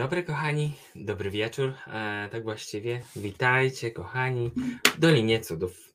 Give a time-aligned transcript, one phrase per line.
[0.00, 0.72] Dobry, kochani.
[0.94, 1.72] Dobry wieczór.
[1.86, 3.02] E, tak właściwie.
[3.16, 4.50] Witajcie, kochani,
[4.94, 5.94] w Dolinie Cudów.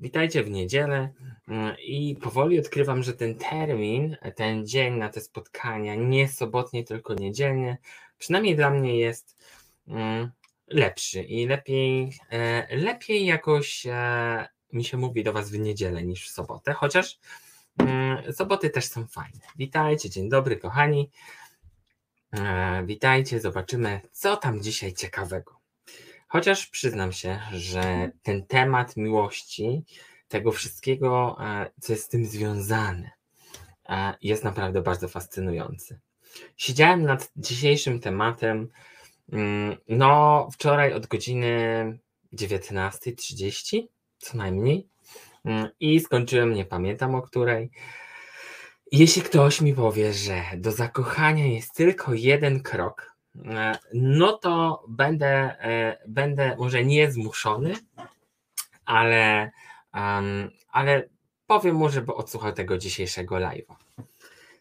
[0.00, 1.12] Witajcie w niedzielę.
[1.48, 7.14] Mm, I powoli odkrywam, że ten termin, ten dzień na te spotkania, nie sobotnie, tylko
[7.14, 7.78] niedzielnie,
[8.18, 9.36] przynajmniej dla mnie jest
[9.88, 10.30] mm,
[10.66, 16.28] lepszy i lepiej, e, lepiej jakoś e, mi się mówi do Was w niedzielę niż
[16.28, 17.18] w sobotę, chociaż
[17.78, 19.40] mm, soboty też są fajne.
[19.56, 21.10] Witajcie, dzień dobry, kochani.
[22.32, 25.58] E, witajcie, zobaczymy, co tam dzisiaj ciekawego.
[26.28, 29.84] Chociaż przyznam się, że ten temat miłości,
[30.28, 33.10] tego wszystkiego, e, co jest z tym związane,
[33.88, 36.00] e, jest naprawdę bardzo fascynujący.
[36.56, 38.68] Siedziałem nad dzisiejszym tematem,
[39.32, 41.98] mm, no, wczoraj od godziny
[42.32, 44.88] 19.30, co najmniej,
[45.44, 47.70] mm, i skończyłem, nie pamiętam o której.
[48.92, 55.28] Jeśli ktoś mi powie, że do zakochania jest tylko jeden krok, e, no to będę,
[55.60, 57.74] e, będę może nie zmuszony,
[58.84, 59.50] ale,
[60.68, 61.08] ale
[61.46, 63.74] powiem mu, żeby odsłuchał tego dzisiejszego live'a.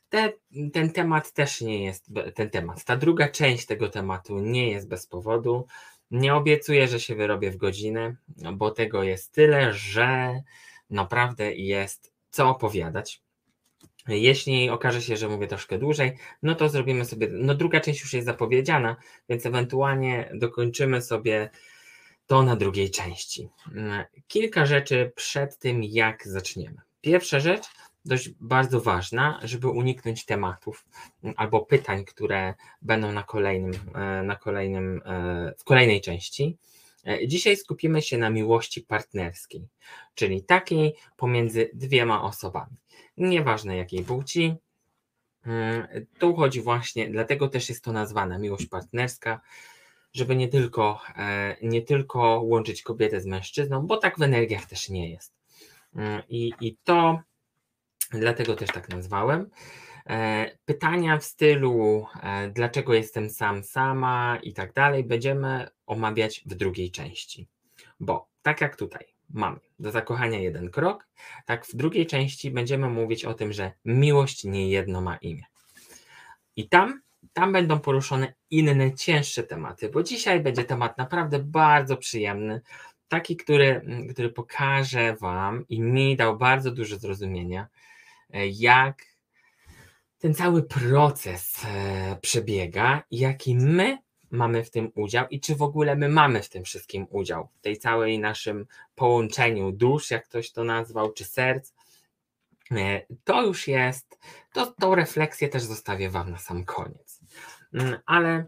[0.09, 0.33] Te,
[0.73, 5.07] ten temat też nie jest, ten temat, ta druga część tego tematu nie jest bez
[5.07, 5.67] powodu.
[6.11, 8.15] Nie obiecuję, że się wyrobię w godzinę,
[8.53, 10.41] bo tego jest tyle, że
[10.89, 13.20] naprawdę jest co opowiadać.
[14.07, 18.13] Jeśli okaże się, że mówię troszkę dłużej, no to zrobimy sobie, no druga część już
[18.13, 18.95] jest zapowiedziana,
[19.29, 21.49] więc ewentualnie dokończymy sobie
[22.27, 23.49] to na drugiej części.
[24.27, 26.77] Kilka rzeczy przed tym, jak zaczniemy.
[27.01, 27.63] Pierwsza rzecz,
[28.05, 30.85] dość bardzo ważna, żeby uniknąć tematów
[31.35, 36.57] albo pytań, które będą na kolejnym, e, na kolejnym, e, w kolejnej części.
[37.07, 39.67] E, dzisiaj skupimy się na miłości partnerskiej,
[40.15, 42.80] czyli takiej pomiędzy dwiema osobami
[43.17, 44.55] nieważne jakiej płci.
[45.45, 45.87] Mm,
[46.19, 49.41] tu chodzi właśnie, dlatego też jest to nazwana miłość partnerska,
[50.13, 54.89] żeby nie tylko, e, nie tylko łączyć kobietę z mężczyzną, bo tak w energiach też
[54.89, 55.33] nie jest.
[55.95, 57.19] Mm, I, i to
[58.11, 59.49] dlatego też tak nazwałem.
[60.09, 66.55] E, pytania w stylu, e, dlaczego jestem sam, sama i tak dalej, będziemy omawiać w
[66.55, 67.47] drugiej części.
[67.99, 69.59] Bo tak jak tutaj, mamy.
[69.79, 71.07] Do zakochania jeden krok,
[71.45, 75.43] tak w drugiej części będziemy mówić o tym, że miłość nie jedno ma imię.
[76.55, 77.01] I tam,
[77.33, 82.61] tam będą poruszone inne, cięższe tematy, bo dzisiaj będzie temat naprawdę bardzo przyjemny,
[83.07, 83.81] taki, który,
[84.11, 87.67] który pokaże Wam i mi dał bardzo dużo zrozumienia,
[88.51, 89.03] jak
[90.21, 93.97] ten cały proces e, przebiega jaki my
[94.31, 97.61] mamy w tym udział i czy w ogóle my mamy w tym wszystkim udział, w
[97.61, 101.73] tej całej naszym połączeniu dusz, jak ktoś to nazwał, czy serc.
[102.71, 104.19] E, to już jest,
[104.53, 107.19] to, tą refleksję też zostawię Wam na sam koniec.
[107.73, 108.45] Mm, ale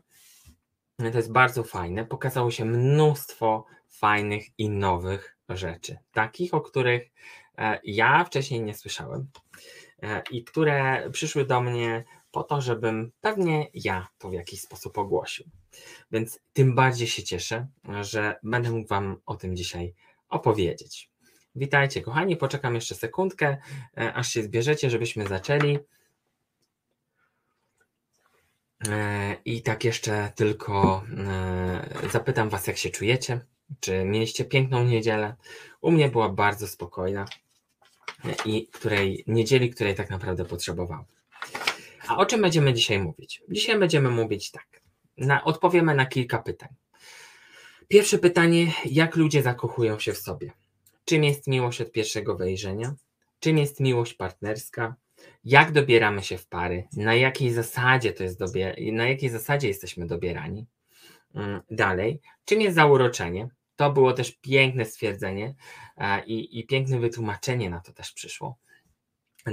[0.98, 2.06] to jest bardzo fajne.
[2.06, 7.12] Pokazało się mnóstwo fajnych i nowych rzeczy, takich, o których
[7.58, 9.28] e, ja wcześniej nie słyszałem
[10.04, 14.98] e, i które przyszły do mnie po to, żebym pewnie ja to w jakiś sposób
[14.98, 15.46] ogłosił.
[16.12, 17.68] Więc tym bardziej się cieszę,
[18.02, 19.94] że będę mógł Wam o tym dzisiaj
[20.30, 21.10] opowiedzieć.
[21.56, 22.38] Witajcie, kochani.
[22.38, 23.58] Poczekam jeszcze sekundkę,
[23.98, 25.80] e, aż się zbierzecie, żebyśmy zaczęli.
[28.88, 33.46] E, I tak jeszcze tylko e, zapytam Was, jak się czujecie.
[33.80, 35.36] Czy mieliście piękną niedzielę?
[35.82, 37.26] U mnie była bardzo spokojna
[38.46, 41.13] i której niedzieli, której tak naprawdę potrzebowałem.
[42.08, 43.42] A o czym będziemy dzisiaj mówić?
[43.50, 44.82] Dzisiaj będziemy mówić tak.
[45.18, 46.70] Na, odpowiemy na kilka pytań.
[47.88, 50.52] Pierwsze pytanie: jak ludzie zakochują się w sobie?
[51.06, 52.96] Czym jest miłość od pierwszego wejrzenia?
[53.40, 54.96] Czym jest miłość partnerska?
[55.44, 56.88] Jak dobieramy się w pary?
[56.98, 60.66] Na jakiej zasadzie to jest dobier- na jakiej zasadzie jesteśmy dobierani?
[61.36, 63.48] Mm, dalej, czym jest zauroczenie?
[63.76, 65.56] To było też piękne stwierdzenie
[66.26, 68.58] i, i piękne wytłumaczenie na to też przyszło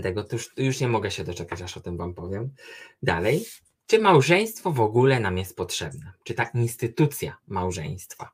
[0.02, 2.50] tego, już, już nie mogę się doczekać, aż o tym Wam powiem.
[3.02, 3.44] Dalej,
[3.87, 6.12] czy małżeństwo w ogóle nam jest potrzebne?
[6.25, 8.31] Czy ta instytucja małżeństwa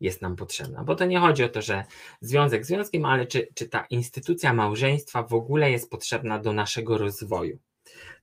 [0.00, 0.84] jest nam potrzebna?
[0.84, 1.84] Bo to nie chodzi o to, że
[2.20, 7.58] związek związkiem, ale czy, czy ta instytucja małżeństwa w ogóle jest potrzebna do naszego rozwoju?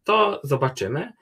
[0.03, 1.13] To zobaczymy.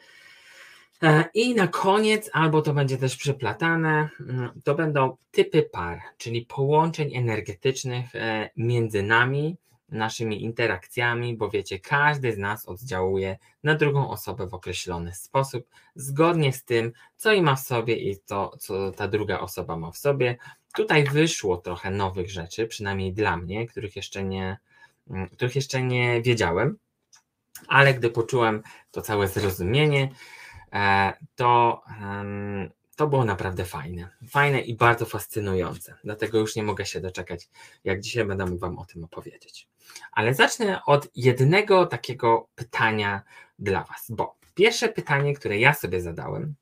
[1.03, 6.45] E, I na koniec, albo to będzie też przyplatane, mm, to będą typy par, czyli
[6.45, 9.57] połączeń energetycznych e, między nami,
[9.89, 16.53] naszymi interakcjami, bo wiecie, każdy z nas oddziałuje na drugą osobę w określony sposób, zgodnie
[16.53, 19.97] z tym, co i ma w sobie i to, co ta druga osoba ma w
[19.97, 20.37] sobie.
[20.75, 24.57] Tutaj wyszło trochę nowych rzeczy, przynajmniej dla mnie, których jeszcze nie,
[25.09, 26.77] mm, których jeszcze nie wiedziałem,
[27.67, 30.09] ale gdy poczułem to całe zrozumienie,
[30.73, 31.83] e, to,
[32.95, 34.09] to było naprawdę fajne.
[34.29, 35.95] Fajne i bardzo fascynujące.
[36.03, 37.49] Dlatego już nie mogę się doczekać,
[37.83, 39.67] jak dzisiaj będę mógł Wam o tym opowiedzieć.
[40.11, 43.21] Ale zacznę od jednego takiego pytania
[43.59, 46.55] dla Was, bo pierwsze pytanie, które ja sobie zadałem,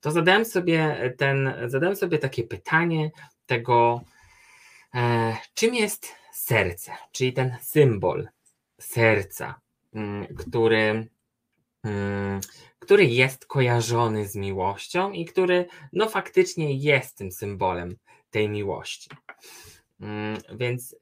[0.00, 3.10] to zadałem sobie, ten, zadałem sobie takie pytanie
[3.46, 4.00] tego,
[4.94, 8.28] e, czym jest serce, czyli ten symbol
[8.80, 9.60] serca,
[9.94, 11.08] mm, który,
[12.78, 17.96] który jest kojarzony z miłością i który no faktycznie jest tym symbolem
[18.30, 19.10] tej miłości.
[20.00, 20.96] Mm, więc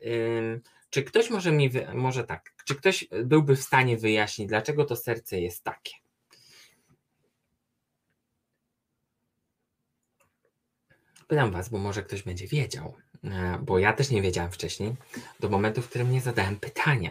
[0.90, 5.40] czy ktoś może mi, może tak, czy ktoś byłby w stanie wyjaśnić, dlaczego to serce
[5.40, 5.92] jest takie?
[11.28, 12.94] Pytam Was, bo może ktoś będzie wiedział,
[13.24, 14.96] e, bo ja też nie wiedziałem wcześniej,
[15.40, 17.10] do momentu, w którym nie zadałem pytania.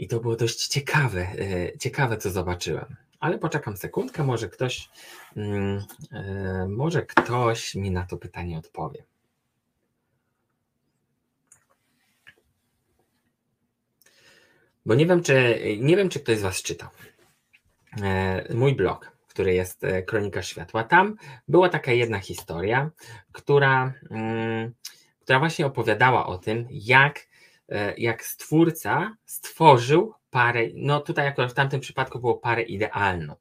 [0.00, 2.96] I to było dość ciekawe, e, ciekawe co zobaczyłem.
[3.20, 4.90] Ale poczekam sekundkę, może ktoś,
[5.36, 9.04] mm, e, może ktoś mi na to pytanie odpowie.
[14.86, 16.88] Bo nie wiem, czy nie wiem, czy ktoś z Was czytał
[18.54, 20.84] mój blog który jest e, Kronika Światła.
[20.84, 21.16] Tam
[21.48, 22.90] była taka jedna historia,
[23.32, 24.74] która, mm,
[25.20, 27.22] która właśnie opowiadała o tym, jak, e,
[27.96, 33.34] jak stwórca stworzył parę, no tutaj akurat w tamtym przypadku było parę idealną.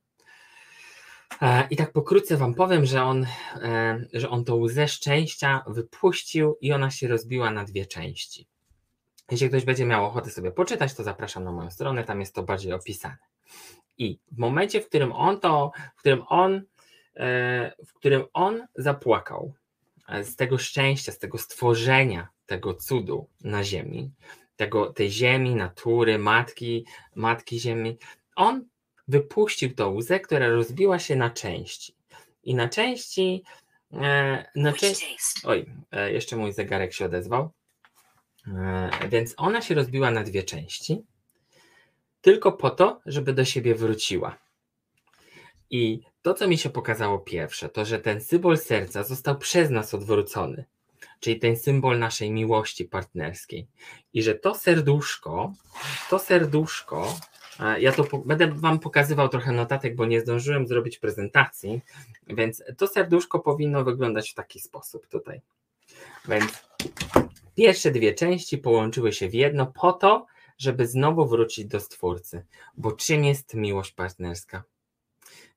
[1.41, 3.25] E, I tak pokrótce Wam powiem, że on,
[4.13, 8.47] że on tą łzę szczęścia wypuścił i ona się rozbiła na dwie części.
[9.31, 12.43] Jeśli ktoś będzie miał ochotę sobie poczytać, to zapraszam na moją stronę, tam jest to
[12.43, 13.17] bardziej opisane.
[13.97, 16.61] I w momencie, w którym on to, w którym on,
[17.15, 19.58] e, w którym on zapłakał e,
[20.23, 24.11] z tego szczęścia, z tego stworzenia tego cudu na ziemi,
[24.55, 26.85] tego, tej ziemi, natury, matki,
[27.15, 27.97] matki ziemi,
[28.35, 28.65] on
[29.07, 31.95] wypuścił tą łzę, która rozbiła się na części.
[32.43, 33.43] I na części,
[33.93, 35.65] e, na części, oj,
[36.11, 37.49] jeszcze mój zegarek się odezwał,
[39.09, 41.03] więc ona się rozbiła na dwie części
[42.21, 44.37] tylko po to, żeby do siebie wróciła.
[45.69, 49.93] I to, co mi się pokazało pierwsze, to że ten symbol serca został przez nas
[49.93, 50.65] odwrócony,
[51.19, 53.67] czyli ten symbol naszej miłości partnerskiej.
[54.13, 55.53] I że to serduszko,
[56.09, 57.15] to serduszko,
[57.79, 61.81] ja to będę Wam pokazywał trochę notatek, bo nie zdążyłem zrobić prezentacji,
[62.27, 65.41] więc to serduszko powinno wyglądać w taki sposób tutaj.
[66.27, 66.67] Więc
[67.55, 70.25] pierwsze dwie części połączyły się w jedno po to,
[70.57, 72.45] żeby znowu wrócić do Stwórcy.
[72.77, 74.63] Bo czym jest miłość partnerska?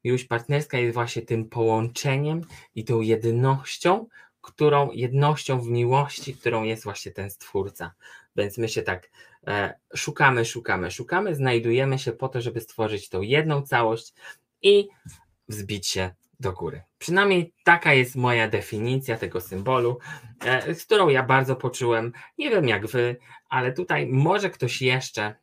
[0.05, 2.41] Miłość partnerska jest właśnie tym połączeniem
[2.75, 4.07] i tą jednością,
[4.41, 7.95] którą jednością w miłości, którą jest właśnie ten Stwórca.
[8.37, 9.11] Więc my się tak
[9.47, 14.15] e, szukamy, szukamy, szukamy, znajdujemy się po to, żeby stworzyć tą jedną całość
[14.63, 14.89] i
[15.49, 16.83] wzbić się do góry.
[16.99, 19.99] Przynajmniej taka jest moja definicja tego symbolu,
[20.45, 22.13] e, z którą ja bardzo poczułem.
[22.39, 23.17] Nie wiem jak wy,
[23.49, 25.35] ale tutaj może ktoś jeszcze,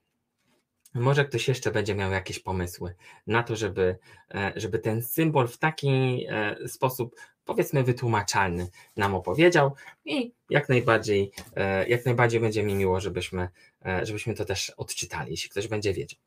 [1.00, 2.96] może ktoś jeszcze będzie miał jakieś pomysły
[3.28, 3.98] na to, żeby,
[4.36, 7.15] e, żeby ten symbol w taki e, sposób,
[7.46, 9.75] powiedzmy, wytłumaczalny nam opowiedział
[10.06, 11.32] i jak najbardziej,
[11.88, 13.50] jak najbardziej będzie mi miło, żebyśmy,
[14.03, 16.20] żebyśmy to też odczytali, jeśli ktoś będzie wiedział.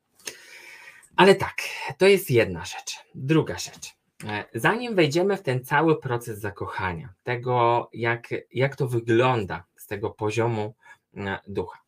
[1.17, 1.57] Ale tak,
[1.99, 2.97] to jest jedna rzecz.
[3.15, 4.03] Druga rzecz.
[4.25, 10.11] E, zanim wejdziemy w ten cały proces zakochania, tego jak, jak to wygląda z tego
[10.11, 10.75] poziomu
[11.17, 11.79] e, ducha,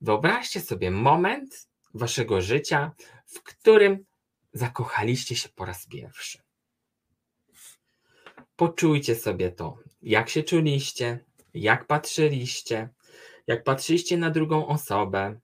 [0.00, 2.92] wyobraźcie sobie moment waszego życia,
[3.26, 4.04] w którym
[4.52, 6.38] zakochaliście się po raz pierwszy.
[8.56, 11.24] Poczujcie sobie to, jak się czuliście,
[11.54, 12.88] jak patrzyliście,
[13.46, 15.40] jak patrzyliście na drugą osobę,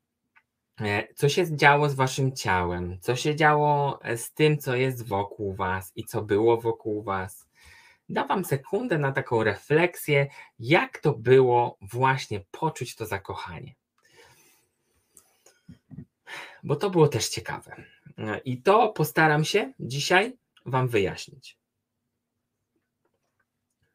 [0.80, 5.08] E, co się działo z waszym ciałem, co się działo e, z tym, co jest
[5.08, 7.48] wokół was i co było wokół was.
[8.08, 10.26] Da wam sekundę na taką refleksję,
[10.58, 13.74] jak to było właśnie poczuć to zakochanie.
[16.62, 17.76] Bo to było też ciekawe.
[18.18, 21.58] E, I to postaram się dzisiaj wam wyjaśnić.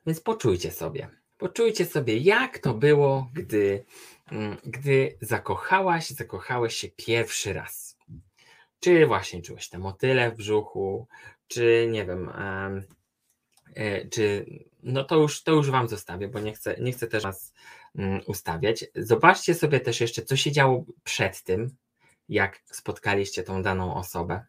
[0.06, 1.10] Więc poczujcie sobie.
[1.38, 3.86] Poczujcie sobie, jak to było, gdy
[4.32, 7.98] Mm, gdy zakochałaś, zakochałeś się pierwszy raz.
[8.80, 11.08] Czy właśnie czułeś te motyle w brzuchu,
[11.48, 12.30] czy nie wiem,
[13.76, 14.46] e, czy
[14.84, 17.54] no to już, to już Wam zostawię, bo nie chcę, nie chcę też Was
[17.96, 18.86] mm, ustawiać.
[18.96, 21.76] Zobaczcie sobie też jeszcze, co się działo przed tym,
[22.30, 24.46] jak spotkaliście tą daną osobę.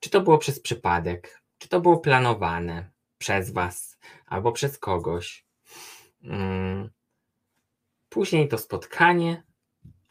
[0.00, 5.46] Czy to było przez przypadek, czy to było planowane przez Was albo przez kogoś.
[6.22, 6.90] Mm,
[8.08, 9.42] później to spotkanie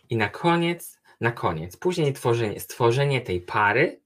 [0.10, 4.02] i na koniec, na koniec, później tworzenie, stworzenie tej pary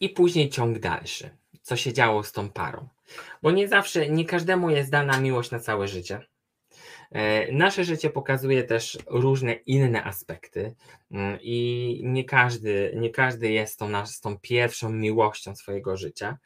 [0.00, 1.30] i później ciąg dalszy,
[1.62, 2.88] co się działo z tą parą.
[3.42, 6.26] Bo nie zawsze, nie każdemu jest dana miłość na całe życie.
[7.12, 10.74] E, nasze życie pokazuje też różne inne aspekty
[11.10, 16.38] mm, i nie każdy, nie każdy jest tą, z tą pierwszą miłością swojego życia,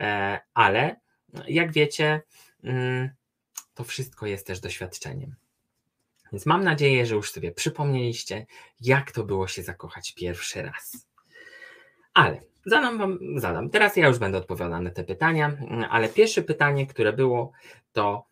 [0.00, 0.96] e, ale
[1.48, 2.22] jak wiecie,
[2.64, 3.10] mm,
[3.74, 5.34] to wszystko jest też doświadczeniem.
[6.32, 8.46] Więc mam nadzieję, że już sobie przypomnieliście,
[8.80, 11.08] jak to było się zakochać pierwszy raz.
[12.14, 13.70] Ale zadam wam, zadam.
[13.70, 15.56] Teraz ja już będę odpowiadał na te pytania,
[15.90, 17.52] ale pierwsze pytanie, które było,
[17.92, 18.26] to mm,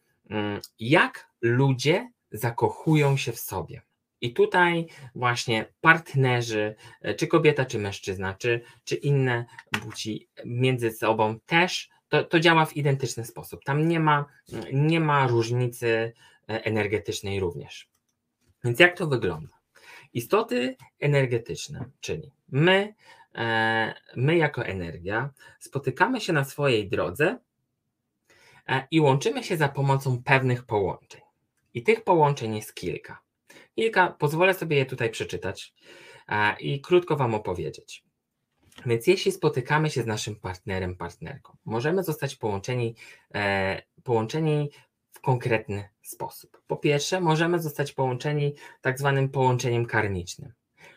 [0.78, 3.83] jak ludzie zakochują się w sobie?
[4.21, 9.47] I tutaj właśnie partnerzy, e, czy kobieta, czy mężczyzna, czy, czy inne
[9.83, 13.64] płci między sobą też to, to działa w identyczny sposób.
[13.64, 14.25] Tam nie ma,
[14.73, 16.12] nie ma różnicy
[16.49, 17.88] e, energetycznej również.
[18.64, 19.56] Więc jak to wygląda?
[20.12, 22.95] Istoty energetyczne, czyli my,
[23.35, 27.38] e, my jako energia, spotykamy się na swojej drodze
[28.90, 31.20] i łączymy się za pomocą pewnych połączeń.
[31.75, 33.20] I tych połączeń jest kilka.
[33.75, 35.75] Kilka, pozwolę sobie je tutaj przeczytać
[36.61, 38.04] i krótko Wam opowiedzieć.
[38.87, 42.94] Więc jeśli spotykamy się z naszym partnerem, partnerką, możemy zostać połączeni,
[43.35, 44.70] e, połączeni
[45.12, 46.62] w konkretny sposób.
[46.66, 50.52] Po pierwsze, możemy zostać połączeni tak zwanym połączeniem karmicznym,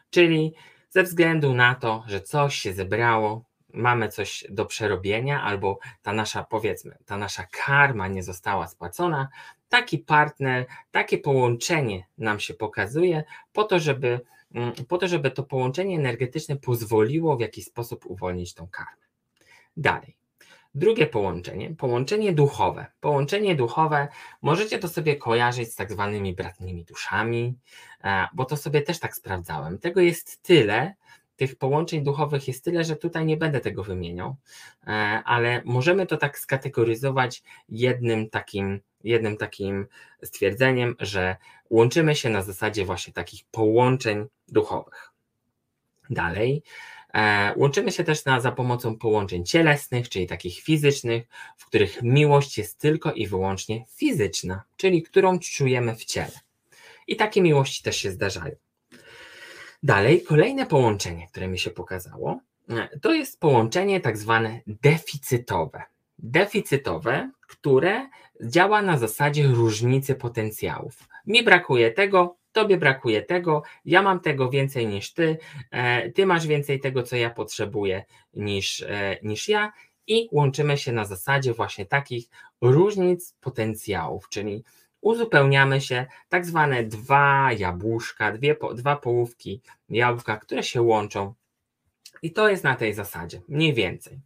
[0.10, 0.54] czyli
[0.90, 6.44] ze względu na to, że coś się zebrało, mamy coś do przerobienia, albo ta nasza,
[6.44, 9.30] powiedzmy, ta nasza karma nie została spłacona,
[9.70, 13.24] taki partner, takie połączenie nam się pokazuje
[13.54, 14.20] po to, żeby
[14.56, 19.06] Mm, po to, żeby to połączenie energetyczne pozwoliło w jakiś sposób uwolnić tą karmę.
[19.78, 20.16] Dalej.
[20.76, 22.86] Drugie połączenie, połączenie duchowe.
[23.00, 24.08] Połączenie duchowe
[24.42, 27.56] możecie to sobie kojarzyć z tak zwanymi bratnimi duszami,
[28.04, 29.80] e, bo to sobie też tak sprawdzałem.
[29.80, 30.96] Tego jest tyle,
[31.40, 34.36] tych połączeń duchowych jest tyle, że tutaj nie będę tego wymieniał,
[34.88, 34.90] e,
[35.26, 39.88] ale możemy to tak skategoryzować jednym takim, jednym takim
[40.24, 41.36] stwierdzeniem, że
[41.70, 45.12] łączymy się na zasadzie właśnie takich połączeń duchowych.
[46.10, 46.64] Dalej,
[47.14, 51.28] e, łączymy się też na, za pomocą połączeń cielesnych, czyli takich fizycznych,
[51.58, 56.40] w których miłość jest tylko i wyłącznie fizyczna, czyli którą czujemy w ciele.
[57.08, 58.56] I takie miłości też się zdarzają.
[59.84, 65.84] Dalej, kolejne połączenie, które mi się pokazało, e, to jest połączenie tak zwane deficytowe.
[66.18, 68.10] Deficytowe, które
[68.42, 71.08] działa na zasadzie różnicy potencjałów.
[71.28, 75.38] Mi brakuje tego, tobie brakuje tego, ja mam tego więcej niż ty,
[75.72, 79.72] e, ty masz więcej tego, co ja potrzebuję niż, e, niż ja,
[80.08, 82.26] i łączymy się na zasadzie właśnie takich
[82.62, 84.64] różnic potencjałów, czyli
[85.02, 91.34] uzupełniamy się tak zwane dwa jabłuszka, dwie, dwa połówki jabłka, które się łączą.
[92.22, 94.20] I to jest na tej zasadzie, mniej więcej.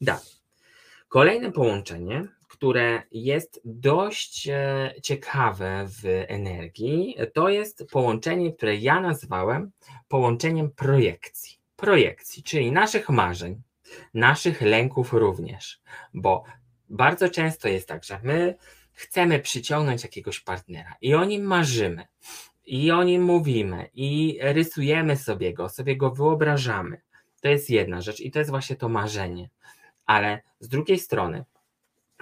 [0.00, 0.40] Dalej.
[1.08, 9.70] Kolejne połączenie, które jest dość e, ciekawe w energii, to jest połączenie, które ja nazwałem
[10.08, 11.58] połączeniem projekcji.
[11.76, 13.62] Projekcji, czyli naszych marzeń,
[14.14, 15.80] naszych lęków również,
[16.14, 16.44] bo
[16.88, 18.54] bardzo często jest tak, że my
[19.00, 22.06] chcemy przyciągnąć jakiegoś partnera i o nim marzymy,
[22.66, 27.00] i o nim mówimy, i rysujemy sobie go, sobie go wyobrażamy.
[27.40, 29.48] To jest jedna rzecz i to jest właśnie to marzenie.
[30.06, 31.44] Ale z drugiej strony,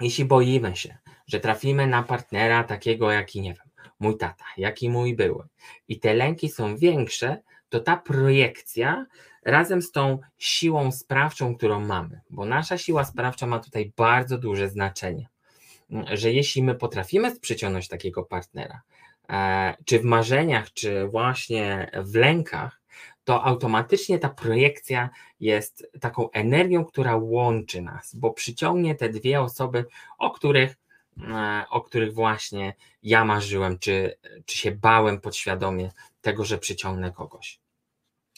[0.01, 3.67] jeśli boimy się, że trafimy na partnera takiego, jaki nie wiem,
[3.99, 5.47] mój tata, jaki mój były,
[5.87, 9.05] i te lęki są większe, to ta projekcja
[9.45, 14.69] razem z tą siłą sprawczą, którą mamy, bo nasza siła sprawcza ma tutaj bardzo duże
[14.69, 15.29] znaczenie
[16.13, 18.81] że jeśli my potrafimy przyciągnąć takiego partnera,
[19.29, 22.79] e, czy w marzeniach, czy właśnie w lękach,
[23.23, 29.85] to automatycznie ta projekcja jest taką energią, która łączy nas, bo przyciągnie te dwie osoby,
[30.17, 30.77] o których,
[31.17, 35.91] e, o których właśnie ja marzyłem, czy, czy się bałem podświadomie
[36.21, 37.59] tego, że przyciągnę kogoś.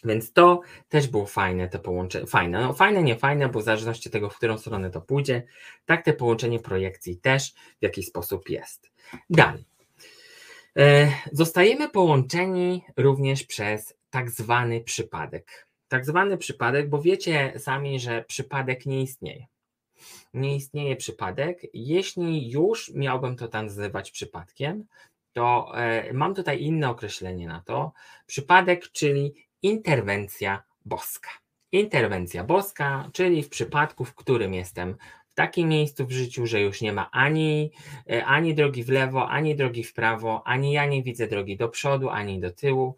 [0.03, 4.10] Więc to też było fajne, te połączenie, fajne, no fajne, nie fajne, bo w zależności
[4.10, 5.43] od tego, w którą stronę to pójdzie,
[5.86, 8.91] tak te połączenie projekcji też w jakiś sposób jest.
[9.29, 9.65] Dalej.
[10.77, 15.67] E, zostajemy połączeni również przez tak zwany przypadek.
[15.88, 19.46] Tak zwany przypadek, bo wiecie sami, że przypadek nie istnieje.
[20.34, 21.62] Nie istnieje przypadek.
[21.74, 24.86] Jeśli już miałbym to tam nazywać przypadkiem,
[25.34, 27.91] to e, mam tutaj inne określenie na to.
[28.25, 31.30] Przypadek, czyli interwencja boska.
[31.72, 34.96] Interwencja boska, czyli w przypadku, w którym jestem
[35.32, 37.72] w takim miejscu w życiu, że już nie ma ani,
[38.10, 41.70] e, ani drogi w lewo, ani drogi w prawo, ani ja nie widzę drogi do
[41.70, 42.96] przodu, ani do tyłu.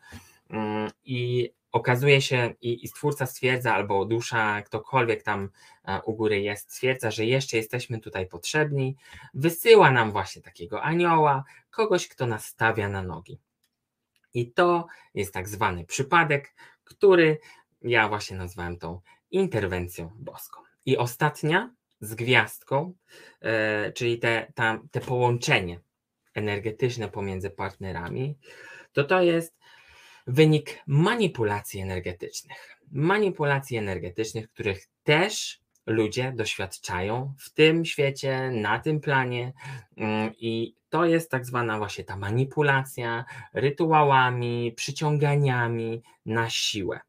[0.50, 5.50] Mm, I okazuje się i, i stwórca stwierdza, albo dusza, ktokolwiek tam
[5.86, 8.96] e, u góry jest, stwierdza, że jeszcze jesteśmy tutaj potrzebni,
[9.34, 13.40] wysyła nam właśnie takiego anioła, kogoś, kto nas stawia na nogi.
[14.34, 17.38] I to jest tak zwany przypadek, który
[17.82, 20.62] ja właśnie nazwałem tą interwencją boską.
[20.86, 22.94] I ostatnia z gwiazdką,
[23.42, 25.80] e, czyli te, ta, te połączenie
[26.34, 28.38] energetyczne pomiędzy partnerami,
[28.94, 29.58] to to jest
[30.28, 32.78] wynik manipulacji energetycznych.
[32.92, 39.54] Manipulacji energetycznych, których też ludzie doświadczają w tym świecie, na tym planie
[39.98, 47.00] mm, i to jest tak zwana właśnie ta manipulacja rytuałami, przyciąganiami na siłę.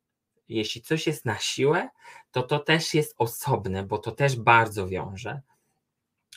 [0.49, 1.89] Jeśli coś jest na siłę,
[2.31, 5.41] to to też jest osobne, bo to też bardzo wiąże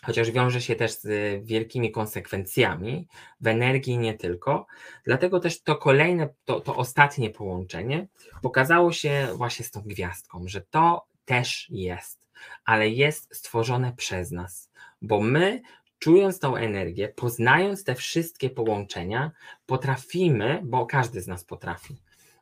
[0.03, 3.07] chociaż wiąże się też z wielkimi konsekwencjami
[3.41, 4.65] w energii nie tylko.
[5.05, 8.07] Dlatego też to kolejne, to, to ostatnie połączenie
[8.41, 12.16] pokazało się właśnie z tą gwiazdką, że to też jest,
[12.65, 15.61] ale jest stworzone przez nas, bo my
[15.99, 19.31] czując tą energię, poznając te wszystkie połączenia,
[19.65, 21.95] potrafimy, bo każdy z nas potrafi,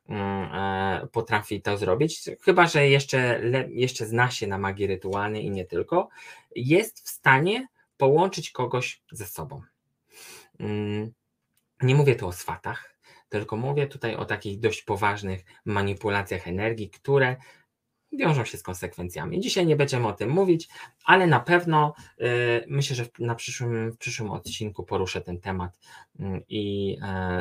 [0.10, 5.52] mm, e, potrafi to zrobić, chyba że jeszcze, jeszcze zna się na magii rytualnej i
[5.52, 6.10] nie tylko,
[6.56, 9.62] jest w stanie połączyć kogoś ze sobą.
[10.60, 11.12] Mm,
[11.82, 12.96] nie mówię tu o swatach,
[13.30, 17.36] tylko mówię tutaj o takich dość poważnych manipulacjach energii, które
[18.18, 19.40] wiążą się z konsekwencjami.
[19.40, 20.68] Dzisiaj nie będziemy o tym mówić,
[21.06, 22.28] ale na pewno yy,
[22.68, 25.80] myślę, że na przyszłym, w przyszłym odcinku poruszę ten temat
[26.20, 26.98] yy, i yy,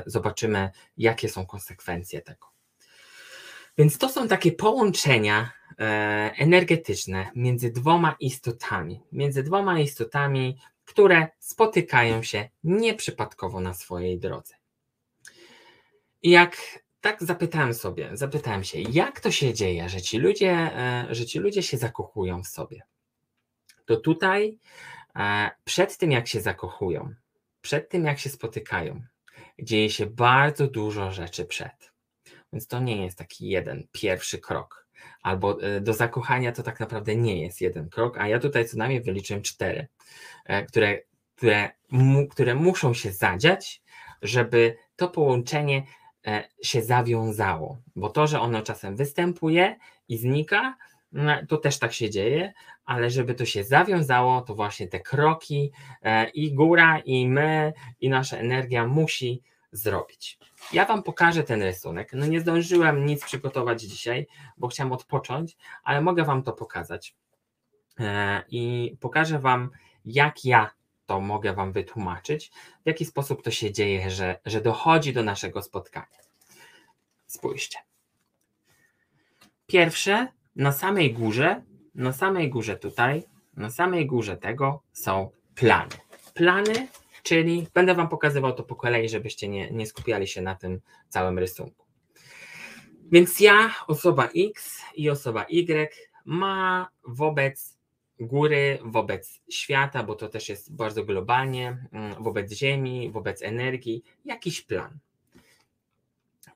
[0.07, 2.54] zobaczymy, jakie są konsekwencje tego.
[3.78, 5.85] Więc to są takie połączenia e,
[6.38, 14.54] energetyczne między dwoma istotami, między dwoma istotami, które spotykają się nieprzypadkowo na swojej drodze.
[16.23, 16.56] I jak
[17.04, 21.38] tak zapytałem sobie, zapytałem się, jak to się dzieje, że ci ludzie, e, że ci
[21.38, 22.82] ludzie się zakochują w sobie.
[23.84, 24.58] To tutaj
[25.17, 27.14] e, przed tym, jak się zakochują,
[27.60, 29.02] przed tym, jak się spotykają,
[29.58, 31.93] dzieje się bardzo dużo rzeczy przed.
[32.52, 34.86] Więc to nie jest taki jeden, pierwszy krok.
[35.23, 38.76] Albo e, do zakochania to tak naprawdę nie jest jeden krok, a ja tutaj co
[38.76, 39.88] najmniej wyliczyłem cztery,
[40.69, 40.99] które,
[41.36, 41.71] które,
[42.30, 43.82] które muszą się zadziać,
[44.23, 45.82] żeby to połączenie
[46.63, 47.78] się zawiązało.
[47.97, 49.76] Bo to, że ono czasem występuje
[50.08, 50.76] i znika,
[51.13, 52.52] no, to też tak się dzieje,
[52.84, 55.73] ale żeby to się zawiązało, to właśnie te kroki
[56.34, 60.39] i góra, i my, i nasza energia musi zrobić.
[60.73, 62.13] Ja Wam pokażę ten rysunek.
[62.13, 67.15] No nie zdążyłem nic przygotować dzisiaj, bo chciałem odpocząć, ale mogę Wam to pokazać.
[68.00, 69.71] E, I pokażę Wam,
[70.04, 70.71] jak ja
[71.06, 72.50] to mogę Wam wytłumaczyć,
[72.84, 76.19] w jaki sposób to się dzieje, że, że dochodzi do naszego spotkania.
[77.26, 77.78] Spójrzcie.
[79.67, 81.62] Pierwsze, na samej górze,
[81.95, 83.23] na samej górze tutaj,
[83.56, 85.97] na samej górze tego są plany.
[86.34, 86.88] Plany
[87.25, 91.38] czyli będę Wam pokazywał to po kolei, żebyście nie, nie skupiali się na tym całym
[91.38, 91.86] rysunku.
[93.12, 97.74] Więc ja, osoba X i osoba Y ma wobec
[98.26, 104.63] góry, wobec świata, bo to też jest bardzo globalnie, mm, wobec Ziemi, wobec energii, jakiś
[104.63, 104.99] plan.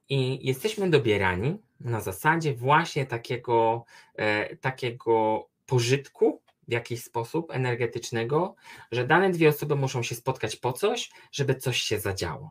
[0.09, 8.55] I jesteśmy dobierani na zasadzie właśnie takiego, e, takiego pożytku, w jakiś sposób energetycznego,
[8.93, 12.51] że dane dwie osoby muszą się spotkać po coś, żeby coś się zadziało,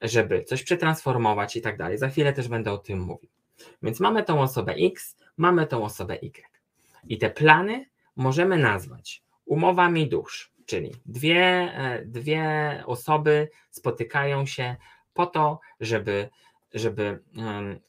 [0.00, 1.98] żeby coś przetransformować i tak dalej.
[1.98, 3.30] Za chwilę też będę o tym mówił.
[3.82, 6.44] Więc mamy tą osobę X, mamy tą osobę Y.
[7.04, 11.44] I te plany możemy nazwać umowami dusz, czyli dwie,
[11.74, 14.76] e, dwie osoby spotykają się
[15.14, 16.28] po to, żeby,
[16.74, 17.22] żeby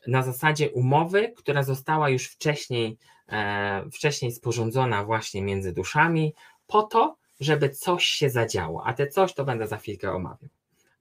[0.08, 2.98] na zasadzie umowy, która została już wcześniej
[3.30, 6.34] E, wcześniej sporządzona właśnie między duszami,
[6.68, 10.50] po to, żeby coś się zadziało, a te coś to będę za chwilkę omawiał.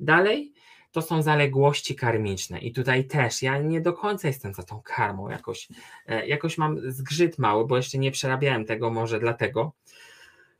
[0.00, 0.52] Dalej
[0.92, 5.28] to są zaległości karmiczne i tutaj też ja nie do końca jestem za tą karmą,
[5.28, 5.68] jakoś,
[6.06, 9.72] e, jakoś mam zgrzyt mały, bo jeszcze nie przerabiałem tego może dlatego,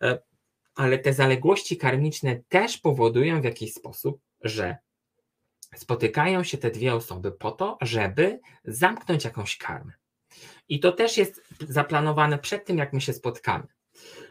[0.03, 0.19] e,
[0.75, 4.77] ale te zaległości karmiczne też powodują w jakiś sposób, że
[5.75, 9.93] spotykają się te dwie osoby po to, żeby zamknąć jakąś karmę.
[10.69, 13.67] I to też jest zaplanowane przed tym, jak my się spotkamy,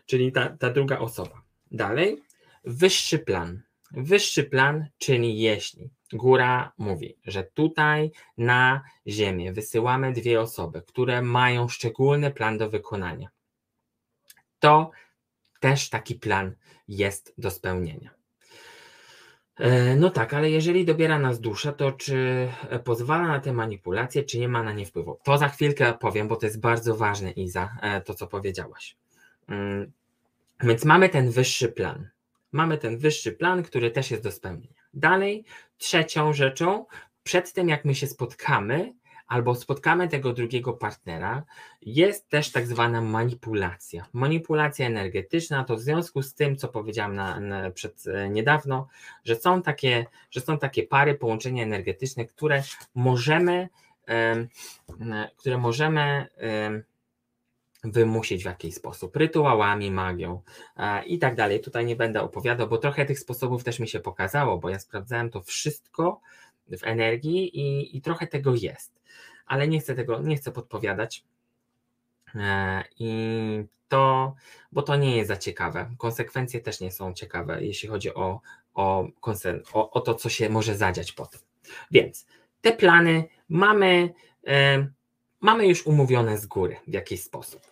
[0.06, 1.42] czyli ta, ta druga osoba.
[1.72, 2.24] Dalej,
[2.64, 3.62] wyższy plan.
[3.92, 11.68] Wyższy plan, czyli jeśli góra mówi, że tutaj na Ziemię wysyłamy dwie osoby, które mają
[11.68, 13.30] szczególny plan do wykonania,
[14.60, 14.92] to
[15.60, 16.56] też taki plan
[16.88, 18.10] jest do spełnienia.
[19.60, 22.48] E, no tak, ale jeżeli dobiera nas dusza, to czy
[22.84, 25.20] pozwala na te manipulacje, czy nie ma na nie wpływu?
[25.24, 28.98] To za chwilkę powiem, bo to jest bardzo ważne, Iza, e, to co powiedziałaś.
[29.48, 29.92] Mm,
[30.64, 32.10] więc mamy ten wyższy plan.
[32.52, 34.82] Mamy ten wyższy plan, który też jest do spełnienia.
[34.94, 35.46] Dalej,
[35.78, 36.86] trzecią rzeczą,
[37.24, 38.94] przed tym jak my się spotkamy,
[39.28, 41.44] albo spotkamy tego drugiego partnera,
[41.82, 44.06] jest też tak zwana manipulacja.
[44.14, 48.88] Manipulacja energetyczna to w związku z tym, co powiedziałam na, na, przed e, niedawno,
[49.24, 52.64] że są takie, że są takie pary, połączenia energetyczne, które
[52.96, 53.70] możemy,
[55.38, 56.28] które możemy
[57.84, 60.42] wymusić w jakiś sposób, rytuałami, magią
[60.78, 61.62] e, i tak dalej.
[61.62, 65.30] Tutaj nie będę opowiadał, bo trochę tych sposobów też mi się pokazało, bo ja sprawdzałem
[65.30, 66.22] to wszystko
[66.68, 69.02] w energii i, i trochę tego jest
[69.52, 71.24] ale nie chcę tego, nie chcę podpowiadać.
[72.36, 74.36] E, I to,
[74.72, 75.92] bo to nie jest za ciekawe.
[75.98, 78.42] Konsekwencje też nie są ciekawe, jeśli chodzi o,
[78.74, 79.08] o,
[79.74, 81.42] o, o to, co się może zadziać potem.
[81.92, 82.26] Więc
[82.62, 84.14] te plany mamy,
[84.48, 84.88] e,
[85.42, 87.71] mamy już umówione z góry w jakiś sposób.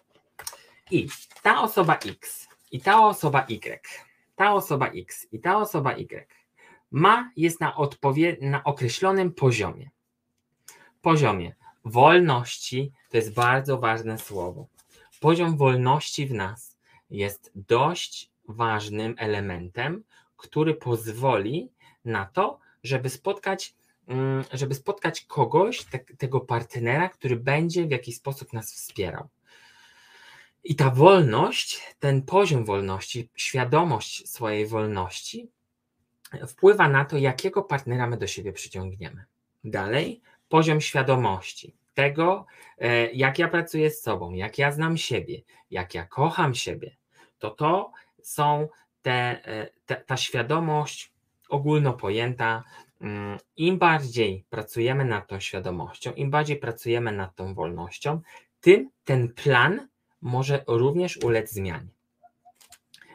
[0.92, 1.08] I
[1.44, 3.88] ta osoba X i ta osoba Y,
[4.36, 6.28] ta osoba X i ta osoba Y
[6.92, 9.90] ma, jest na, odpowie- na określonym poziomie.
[11.02, 14.68] Poziomie wolności to jest bardzo ważne słowo.
[15.20, 16.78] Poziom wolności w nas
[17.10, 20.04] jest dość ważnym elementem,
[20.38, 21.72] który pozwoli
[22.06, 23.76] na to, żeby spotkać,
[24.08, 29.28] mm, żeby spotkać kogoś, te, tego partnera, który będzie w jakiś sposób nas wspierał.
[30.64, 35.52] I ta wolność, ten poziom wolności, świadomość swojej wolności
[36.48, 39.24] wpływa na to, jakiego partnera my do siebie przyciągniemy.
[39.64, 42.46] Dalej, poziom świadomości tego,
[42.78, 45.42] e, jak ja pracuję z sobą, jak ja znam siebie,
[45.72, 46.96] jak ja kocham siebie,
[47.40, 47.92] to to
[48.24, 48.70] są
[49.02, 51.14] te, e, te, ta świadomość
[51.50, 52.64] ogólnopojęta.
[53.02, 58.22] Mm, Im bardziej pracujemy nad tą świadomością, im bardziej pracujemy nad tą wolnością,
[58.62, 59.88] tym ten plan
[60.22, 61.88] może również ulec zmianie.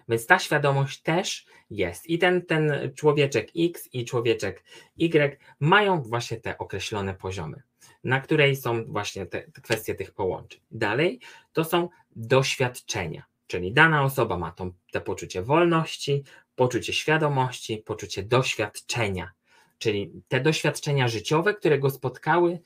[0.09, 2.07] Więc ta świadomość też jest.
[2.07, 4.65] I ten, ten człowieczek X i człowieczek
[4.99, 7.63] Y mają właśnie te określone poziomy,
[8.05, 10.61] na której są właśnie te, te kwestie tych połączeń.
[10.71, 11.21] Dalej
[11.53, 16.25] to są doświadczenia, czyli dana osoba ma to, te poczucie wolności,
[16.57, 19.31] poczucie świadomości, poczucie doświadczenia,
[19.79, 22.59] czyli te doświadczenia życiowe, które go spotkały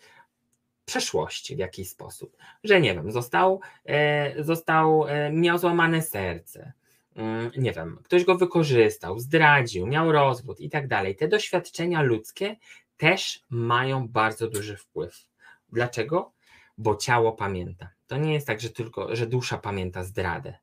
[0.89, 6.73] przeszłości w jakiś sposób, że nie wiem, został, e, został e, miał złamane serce,
[7.19, 11.17] Mm, nie wiem, ktoś go wykorzystał, zdradził, miał rozwód i tak dalej.
[11.17, 12.57] Te doświadczenia ludzkie
[12.97, 15.27] też mają bardzo duży wpływ.
[15.73, 16.33] Dlaczego?
[16.79, 17.89] Bo ciało pamięta.
[18.07, 20.59] To nie jest tak, że tylko, że dusza pamięta zdradę,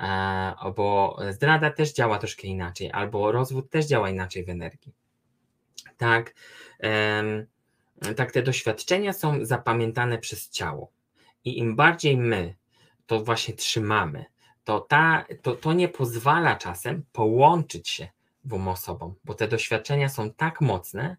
[0.00, 4.94] e, bo zdrada też działa troszkę inaczej, albo rozwód też działa inaczej w energii.
[5.96, 6.34] Tak,
[8.16, 10.90] tak te doświadczenia są zapamiętane przez ciało.
[11.44, 12.54] I im bardziej my
[13.06, 14.24] to właśnie trzymamy,
[14.64, 18.08] to, ta, to, to nie pozwala czasem połączyć się
[18.44, 21.16] dwóm osobom, bo te doświadczenia są tak mocne,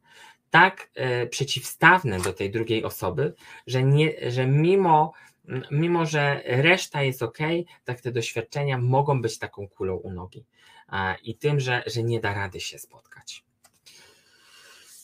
[0.50, 3.34] tak e, przeciwstawne do tej drugiej osoby,
[3.68, 5.14] że, nie, że mimo,
[5.72, 7.38] mimo, że reszta jest ok,
[7.84, 10.46] tak te doświadczenia mogą być taką kulą u nogi
[10.92, 13.44] e, i tym, że, że nie da rady się spotkać.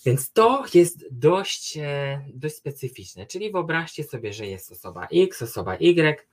[0.08, 3.26] Więc to jest dość, e, dość specyficzne.
[3.26, 6.28] Czyli wyobraźcie sobie, że jest osoba X, osoba Y,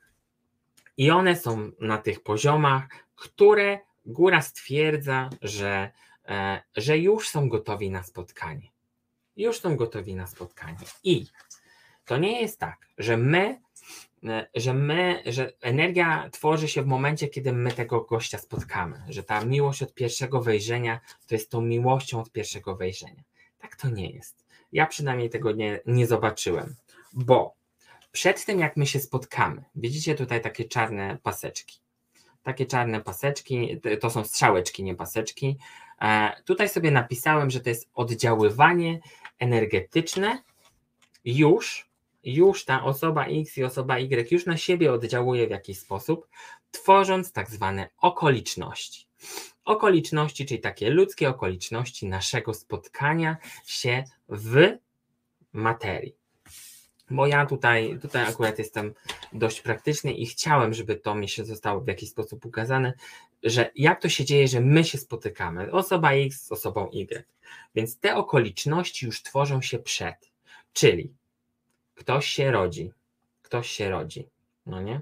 [0.97, 2.83] i one są na tych poziomach,
[3.15, 5.91] które góra stwierdza, że,
[6.27, 8.69] e, że już są gotowi na spotkanie.
[9.37, 10.77] Już są gotowi na spotkanie.
[11.03, 11.25] I
[12.05, 13.61] to nie jest tak, że my,
[14.23, 19.23] e, że my, że energia tworzy się w momencie, kiedy my tego gościa spotkamy, że
[19.23, 23.23] ta miłość od pierwszego wejrzenia to jest tą miłością od pierwszego wejrzenia.
[23.75, 24.45] Tak to nie jest.
[24.71, 26.75] Ja przynajmniej tego nie, nie zobaczyłem,
[27.13, 27.55] bo
[28.11, 31.79] przed tym, jak my się spotkamy, widzicie tutaj takie czarne paseczki.
[32.43, 35.57] Takie czarne paseczki, to są strzałeczki, nie paseczki.
[36.01, 38.99] E, tutaj sobie napisałem, że to jest oddziaływanie
[39.39, 40.43] energetyczne
[41.25, 41.89] już,
[42.23, 46.27] już ta osoba X i osoba Y już na siebie oddziałuje w jakiś sposób,
[46.71, 49.07] tworząc tak zwane okoliczności.
[49.65, 54.77] Okoliczności, czyli takie ludzkie okoliczności naszego spotkania się w
[55.53, 56.15] materii.
[57.09, 58.93] Bo ja tutaj, tutaj akurat jestem
[59.33, 62.93] dość praktyczny i chciałem, żeby to mi się zostało w jakiś sposób ukazane,
[63.43, 67.25] że jak to się dzieje, że my się spotykamy, osoba X z osobą Y.
[67.75, 70.31] Więc te okoliczności już tworzą się przed.
[70.73, 71.13] Czyli
[71.95, 72.91] ktoś się rodzi,
[73.41, 74.27] ktoś się rodzi,
[74.65, 75.01] no nie?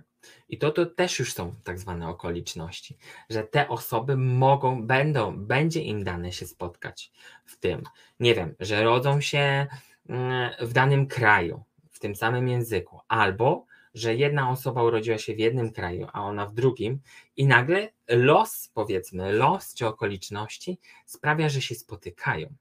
[0.49, 2.97] I to, to też już są tak zwane okoliczności,
[3.29, 7.11] że te osoby mogą, będą, będzie im dane się spotkać
[7.45, 7.83] w tym.
[8.19, 9.67] Nie wiem, że rodzą się
[10.09, 15.39] mm, w danym kraju, w tym samym języku, albo że jedna osoba urodziła się w
[15.39, 16.99] jednym kraju, a ona w drugim,
[17.37, 22.53] i nagle los, powiedzmy, los czy okoliczności sprawia, że się spotykają,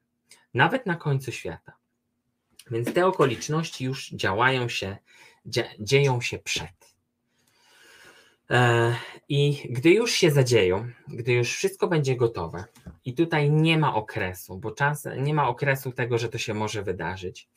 [0.53, 1.73] nawet na końcu świata.
[2.71, 4.97] Więc te okoliczności już działają się,
[5.79, 6.92] dzieją się przed.
[8.49, 8.95] E,
[9.29, 12.65] I gdy już się zadzieją, gdy już wszystko będzie gotowe,
[13.05, 16.83] i tutaj nie ma okresu, bo czas nie ma okresu tego, że to się może
[16.83, 17.47] wydarzyć,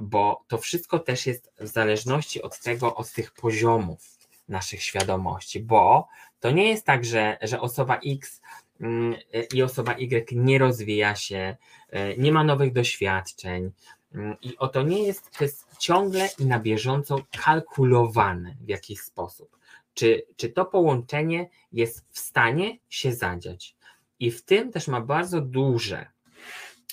[0.00, 6.08] bo to wszystko też jest w zależności od tego, od tych poziomów naszych świadomości, bo
[6.40, 8.40] to nie jest tak, że, że osoba X
[8.80, 9.14] mm,
[9.54, 11.56] i osoba Y nie rozwija się,
[11.90, 13.70] e, nie ma nowych doświadczeń.
[14.14, 19.00] Mm, I o to nie jest, to jest ciągle i na bieżąco kalkulowane w jakiś
[19.00, 19.59] sposób.
[19.94, 23.76] Czy, czy to połączenie jest w stanie się zadziać?
[24.20, 26.06] I w tym też ma bardzo duże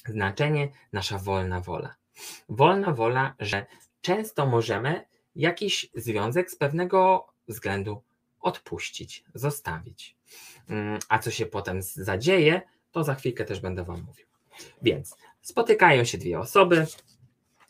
[0.06, 1.96] znaczenie nasza wolna wola.
[2.50, 3.66] Wolna wola, że
[4.02, 5.06] często możemy
[5.36, 8.02] jakiś związek z pewnego względu
[8.40, 10.16] odpuścić, zostawić.
[10.70, 14.26] Mm, a co się potem zadzieje, to za chwilkę też będę Wam mówił.
[14.82, 16.88] Więc spotykają się dwie osoby,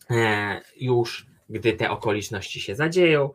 [0.10, 3.30] e, już gdy te okoliczności się zadzieją,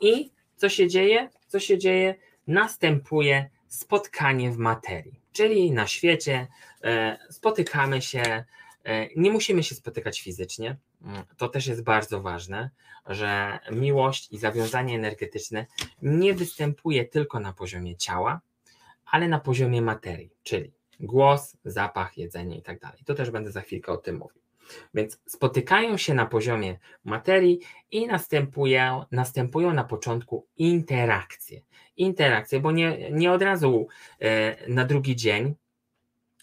[0.00, 1.30] i co się dzieje?
[1.46, 2.14] Co się dzieje?
[2.46, 6.46] Następuje spotkanie w materii, czyli na świecie
[6.84, 8.44] e, spotykamy się
[8.86, 10.76] E, nie musimy się spotykać fizycznie.
[11.02, 12.70] Mm, to też jest bardzo ważne,
[13.06, 15.66] że miłość i zawiązanie energetyczne
[16.02, 18.40] nie występuje tylko na poziomie ciała,
[19.06, 22.98] ale na poziomie materii, czyli głos, zapach, jedzenie i tak dalej.
[23.04, 24.42] To też będę za chwilkę o tym mówił.
[24.94, 31.60] Więc spotykają się na poziomie materii i następuje, następują na początku interakcje.
[31.96, 33.88] Interakcje, bo nie, nie od razu
[34.20, 35.54] e, na drugi dzień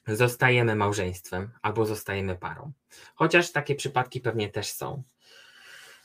[0.08, 2.72] zostajemy małżeństwem albo zostajemy parą.
[3.16, 5.04] Chociaż takie przypadki pewnie też są.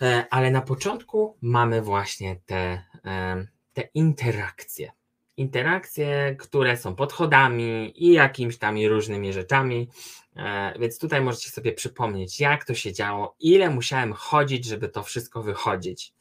[0.03, 4.93] E, ale na początku mamy właśnie te, e, te interakcje.
[5.39, 9.89] Interakcje, które są podchodami i jakimiś tam różnymi rzeczami.
[10.37, 15.03] E, więc tutaj możecie sobie przypomnieć, jak to się działo, ile musiałem chodzić, żeby to
[15.03, 16.15] wszystko wychodzić,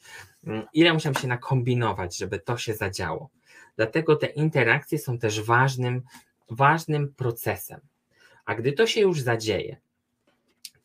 [0.44, 3.30] mm, ile musiałem się nakombinować, żeby to się zadziało.
[3.76, 6.02] Dlatego te interakcje są też ważnym
[6.50, 7.80] ważnym procesem.
[8.46, 9.78] A gdy to się już zadzieje,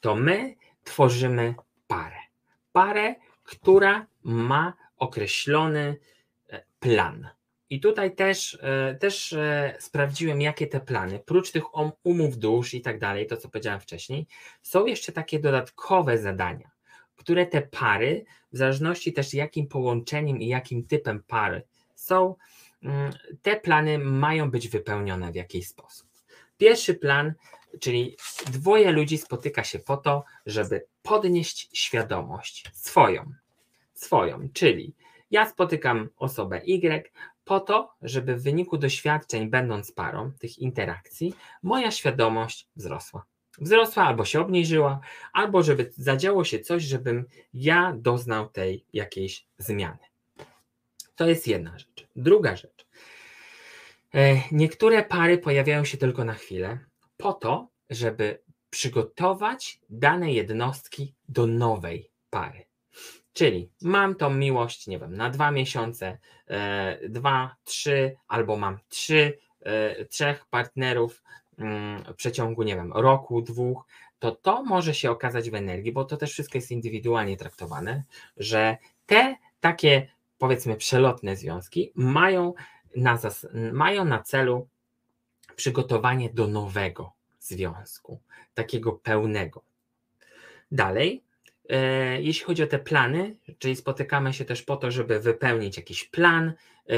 [0.00, 1.54] to my tworzymy
[1.86, 2.18] parę.
[2.72, 3.14] Parę,
[3.44, 5.96] która ma określony
[6.48, 7.28] e, plan.
[7.72, 11.64] I tutaj też, e, też e, sprawdziłem, jakie te plany, prócz tych
[12.04, 14.26] umów dusz i tak dalej, to co powiedziałem wcześniej,
[14.62, 16.70] są jeszcze takie dodatkowe zadania,
[17.16, 21.62] które te pary, w zależności też jakim połączeniem i jakim typem pary
[21.94, 22.34] są,
[22.82, 26.08] Mm, te plany mają być wypełnione w jakiś sposób.
[26.58, 27.32] Pierwszy plan,
[27.80, 33.32] czyli dwoje ludzi spotyka się po to, żeby podnieść świadomość swoją,
[33.94, 34.94] swoją, czyli
[35.30, 37.12] ja spotykam osobę Y
[37.52, 43.26] po to, żeby w wyniku doświadczeń, będąc parą tych interakcji, moja świadomość wzrosła.
[43.58, 45.00] Wzrosła albo się obniżyła,
[45.32, 49.98] albo żeby zadziało się coś, żebym ja doznał tej jakiejś zmiany.
[51.14, 52.08] To jest jedna rzecz.
[52.16, 52.86] Druga rzecz.
[54.14, 56.78] E, niektóre pary pojawiają się tylko na chwilę,
[57.16, 62.71] po to, żeby przygotować dane jednostki do nowej pary.
[63.32, 66.18] Czyli mam tą miłość, nie wiem, na dwa miesiące,
[66.48, 71.22] e, dwa, trzy, albo mam trzy, e, trzech partnerów
[71.58, 73.84] mm, w przeciągu, nie wiem, roku, dwóch,
[74.18, 78.04] to to może się okazać w energii, bo to też wszystko jest indywidualnie traktowane,
[78.36, 82.54] że te takie powiedzmy przelotne związki mają
[82.96, 83.18] na,
[83.72, 84.68] mają na celu
[85.56, 88.20] przygotowanie do nowego związku,
[88.54, 89.62] takiego pełnego.
[90.72, 91.22] Dalej,
[92.20, 96.52] jeśli chodzi o te plany, czyli spotykamy się też po to, żeby wypełnić jakiś plan,
[96.88, 96.92] e,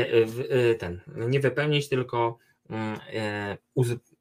[0.71, 2.39] e, ten, nie wypełnić, tylko
[2.71, 2.99] mm,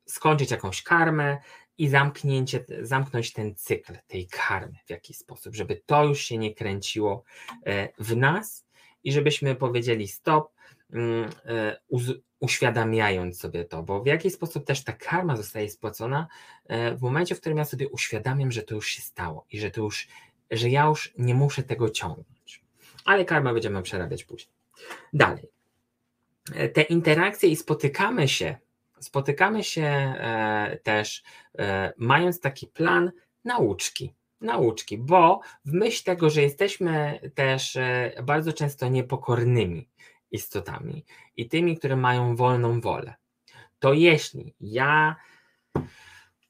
[0.05, 1.37] skończyć jakąś karmę
[1.77, 6.55] i zamknięcie, zamknąć ten cykl tej karmy w jakiś sposób, żeby to już się nie
[6.55, 7.23] kręciło
[7.99, 8.65] w nas
[9.03, 10.53] i żebyśmy powiedzieli stop,
[10.93, 11.77] mm, e,
[12.39, 16.27] uświadamiając sobie to, bo w jaki sposób też ta karma zostaje spłacona
[16.67, 19.71] e, w momencie, w którym ja sobie uświadamiam, że to już się stało i że
[19.71, 20.07] to już,
[20.51, 22.63] że ja już nie muszę tego ciągnąć.
[23.05, 24.55] Ale karmę będziemy przerabiać później.
[25.13, 25.49] Dalej.
[26.53, 28.57] E, te interakcje i spotykamy się,
[28.99, 30.13] spotykamy się
[30.83, 31.23] też
[31.97, 33.11] mając taki plan
[33.45, 39.89] nauczki, nauczki, bo w myśl tego, że jesteśmy też e, bardzo często niepokornymi
[40.31, 41.05] istotami
[41.37, 43.13] i tymi, które mają wolną wolę,
[43.79, 45.15] to jeśli ja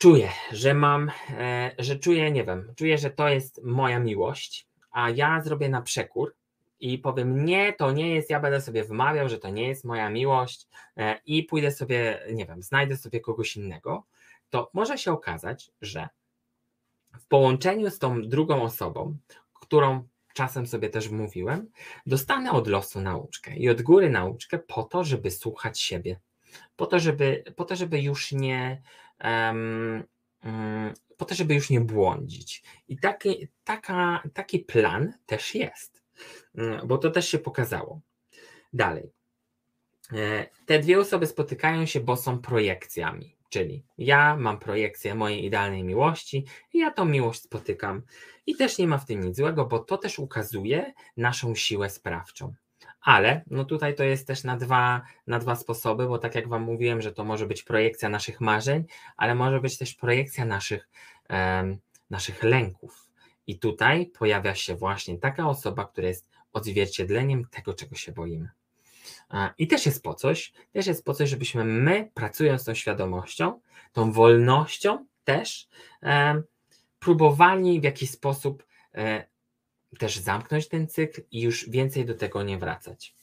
[0.03, 5.09] czuję, że mam, e, że czuję, nie wiem, czuję, że to jest moja miłość, a
[5.09, 6.35] ja zrobię na przekór
[6.79, 10.09] i powiem nie, to nie jest, ja będę sobie wymawiał, że to nie jest moja
[10.09, 14.03] miłość e, i pójdę sobie, nie wiem, znajdę sobie kogoś innego,
[14.49, 16.09] to może się okazać, że
[17.19, 19.17] w połączeniu z tą drugą osobą,
[19.53, 21.71] którą czasem sobie też mówiłem,
[22.05, 26.19] dostanę od losu nauczkę i od góry nauczkę po to, żeby słuchać siebie,
[26.75, 28.81] po to, żeby, po to, żeby już nie
[31.17, 32.63] po to, żeby już nie błądzić.
[32.87, 36.03] I taki, taka, taki plan też jest,
[36.55, 38.01] mm, bo to też się pokazało.
[38.73, 39.11] Dalej.
[40.13, 43.35] E, te dwie osoby spotykają się, bo są projekcjami.
[43.49, 48.01] Czyli ja mam projekcję mojej idealnej miłości i ja tą miłość spotykam.
[48.45, 52.53] I też nie ma w tym nic złego, bo to też ukazuje naszą siłę sprawczą.
[53.03, 56.61] Ale no tutaj to jest też na dwa, na dwa sposoby, bo tak jak Wam
[56.61, 58.83] mówiłem, że to może być projekcja naszych marzeń,
[59.17, 60.89] ale może być też projekcja naszych,
[61.29, 61.77] um,
[62.09, 63.09] naszych lęków.
[63.47, 68.49] I tutaj pojawia się właśnie taka osoba, która jest odzwierciedleniem tego, czego się boimy.
[69.57, 73.59] I też jest po coś, też jest po coś, żebyśmy my, pracując tą świadomością,
[73.93, 75.67] tą wolnością też,
[76.03, 76.41] e,
[76.99, 78.63] próbowali w jakiś sposób
[78.95, 79.25] e,
[79.99, 83.15] też zamknąć ten cykl i już więcej do tego nie wracać.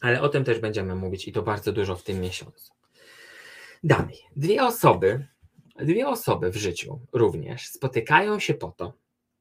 [0.00, 2.72] Ale o tym też będziemy mówić i to bardzo dużo w tym miesiącu.
[3.84, 5.26] Dalej, dwie osoby,
[5.76, 8.92] dwie osoby w życiu również spotykają się po to,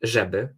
[0.01, 0.49] żeby,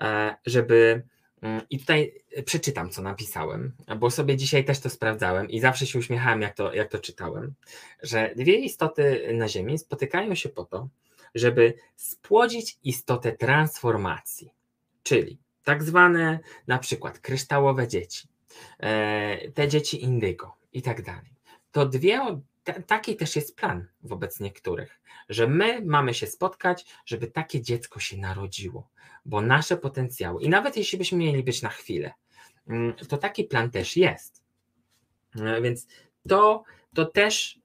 [0.00, 1.02] e, żeby
[1.42, 5.98] Mm, I tutaj przeczytam, co napisałem, bo sobie dzisiaj też to sprawdzałem i zawsze się
[5.98, 7.54] uśmiechałem, jak to, jak to czytałem,
[8.02, 10.88] że dwie istoty na Ziemi spotykają się po to,
[11.34, 14.50] żeby spłodzić istotę transformacji,
[15.02, 18.28] czyli tak zwane na przykład kryształowe dzieci,
[18.78, 21.34] e, te dzieci indygo i tak dalej.
[21.72, 22.40] To dwie,
[22.86, 28.16] taki też jest plan wobec niektórych, że my mamy się spotkać, żeby takie dziecko się
[28.16, 28.88] narodziło,
[29.24, 32.12] bo nasze potencjały, i nawet jeśli byśmy mieli być na chwilę,
[32.66, 34.42] mm, to taki plan też jest.
[35.36, 35.86] E, więc
[36.28, 36.62] to,
[36.94, 37.60] to też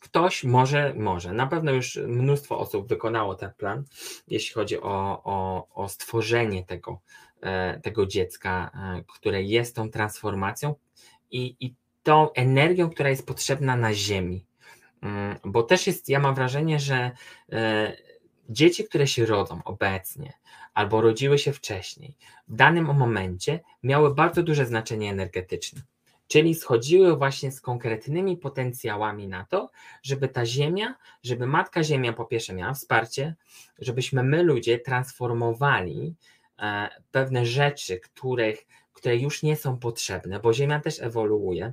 [0.00, 3.84] ktoś może, może, na pewno już mnóstwo osób wykonało ten plan,
[4.28, 7.00] jeśli chodzi o, o, o stworzenie tego,
[7.40, 8.70] e, tego dziecka,
[9.08, 10.74] które jest tą transformacją
[11.30, 14.46] i, i tą energią, która jest potrzebna na Ziemi.
[15.02, 17.10] Mm, bo też jest, ja mam wrażenie, że
[17.52, 17.96] e,
[18.48, 20.32] dzieci, które się rodzą obecnie
[20.74, 22.16] albo rodziły się wcześniej,
[22.48, 25.82] w danym momencie miały bardzo duże znaczenie energetyczne.
[26.28, 29.70] Czyli schodziły właśnie z konkretnymi potencjałami na to,
[30.02, 33.34] żeby ta Ziemia, żeby Matka Ziemia po pierwsze miała wsparcie,
[33.78, 36.14] żebyśmy my ludzie transformowali
[36.58, 41.72] e, pewne rzeczy, których, które już nie są potrzebne, bo Ziemia też ewoluuje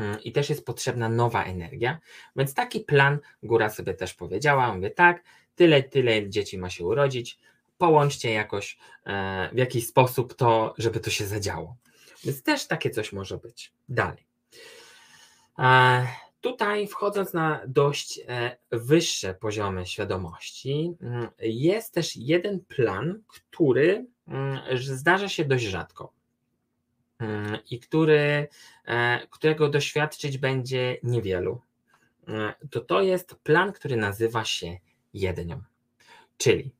[0.00, 1.98] Mm, i też jest potrzebna nowa energia.
[2.36, 4.74] Więc taki plan góra sobie też powiedziała.
[4.74, 5.22] Mówię tak,
[5.54, 7.38] tyle, tyle dzieci ma się urodzić.
[7.78, 11.76] Połączcie jakoś e, w jakiś sposób to, żeby to się zadziało.
[12.24, 13.72] Więc też takie coś może być.
[13.88, 14.26] Dalej.
[15.58, 16.06] E,
[16.40, 24.60] tutaj wchodząc na dość e, wyższe poziomy świadomości, mm, jest też jeden plan, który mm,
[24.78, 26.12] zdarza się dość rzadko.
[27.18, 28.48] Mm, i który,
[28.84, 31.60] e, którego doświadczyć będzie niewielu,
[32.70, 34.78] to to jest plan, który nazywa się
[35.14, 35.62] jednią.
[36.36, 36.70] Czyli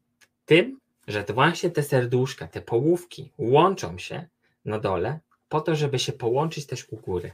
[0.46, 4.29] tym, że to właśnie te serduszka, te połówki łączą się
[4.64, 5.20] na dole
[5.51, 7.33] po to, żeby się połączyć też u góry.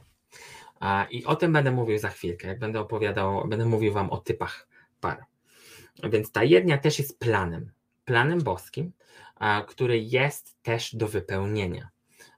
[1.11, 4.67] I o tym będę mówił za chwilkę, jak będę opowiadał, będę mówił Wam o typach
[5.01, 5.25] par.
[6.03, 7.71] Więc ta jednia też jest planem,
[8.05, 8.91] planem boskim,
[9.67, 11.89] który jest też do wypełnienia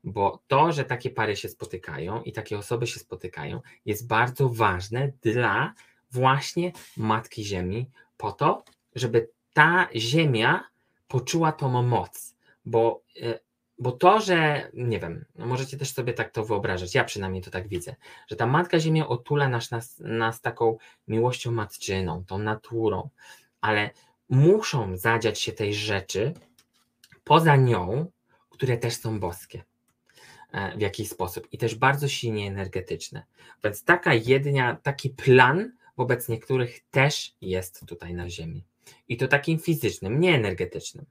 [0.04, 5.12] bo to, że takie pary się spotykają i takie osoby się spotykają, jest bardzo ważne
[5.22, 5.74] dla
[6.12, 8.64] właśnie Matki Ziemi, po to,
[8.96, 10.64] żeby ta Ziemia
[11.08, 13.40] poczuła tą moc, bo, e,
[13.80, 17.52] bo to, że nie wiem, no możecie też sobie tak to wyobrażać, ja przynajmniej to
[17.52, 17.96] tak widzę,
[18.28, 20.78] że ta Matka Ziemia otula nas, nas, nas taką
[21.08, 23.10] miłością matczyną, tą naturą,
[23.62, 23.90] ale
[24.30, 26.34] muszą zadziać się tej rzeczy
[27.24, 28.12] poza nią,
[28.50, 29.64] które też są boskie.
[30.52, 33.24] E, w jakiś sposób i też bardzo silnie energetyczne.
[33.64, 38.64] Więc taka jednia, taki plan wobec niektórych też jest tutaj na Ziemi.
[39.08, 41.06] I to takim fizycznym, nie energetycznym.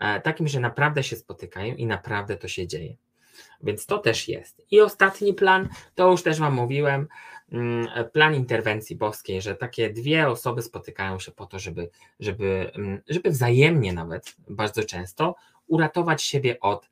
[0.00, 2.96] E, takim, że naprawdę się spotykają i naprawdę to się dzieje.
[3.62, 4.62] Więc to też jest.
[4.70, 7.08] I ostatni plan, to już też Wam mówiłem,
[7.52, 11.90] mm, plan interwencji boskiej, że takie dwie osoby spotykają się po to, żeby,
[12.20, 15.34] żeby, mm, żeby wzajemnie nawet bardzo często
[15.66, 16.90] uratować siebie od,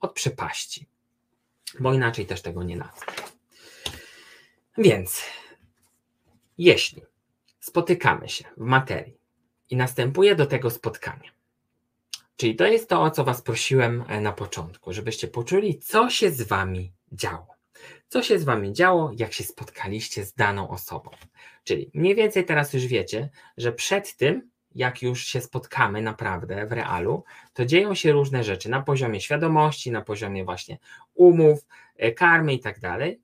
[0.00, 0.86] od przepaści,
[1.80, 3.12] bo inaczej też tego nie nazwę.
[4.78, 5.24] Więc
[6.58, 7.02] jeśli
[7.60, 9.20] spotykamy się w materii
[9.70, 11.30] i następuje do tego spotkanie,
[12.40, 16.30] czyli to jest to, o co Was prosiłem e, na początku, żebyście poczuli, co się
[16.30, 17.46] z Wami działo.
[18.08, 21.10] Co się z Wami działo, jak się spotkaliście z daną osobą.
[21.64, 26.72] Czyli mniej więcej teraz już wiecie, że przed tym, jak już się spotkamy naprawdę w
[26.72, 30.78] realu, to dzieją się różne rzeczy na poziomie świadomości, na poziomie właśnie
[31.14, 31.66] umów,
[31.96, 33.20] e, karmy i tak dalej.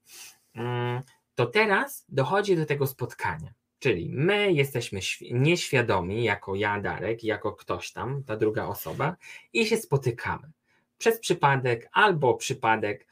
[0.54, 1.02] Mm,
[1.34, 3.52] to teraz dochodzi do tego spotkania.
[3.86, 9.16] Czyli my jesteśmy nieświadomi, jako ja, Darek, jako ktoś tam, ta druga osoba,
[9.52, 10.50] i się spotykamy.
[10.98, 13.06] Przez przypadek albo przypadek,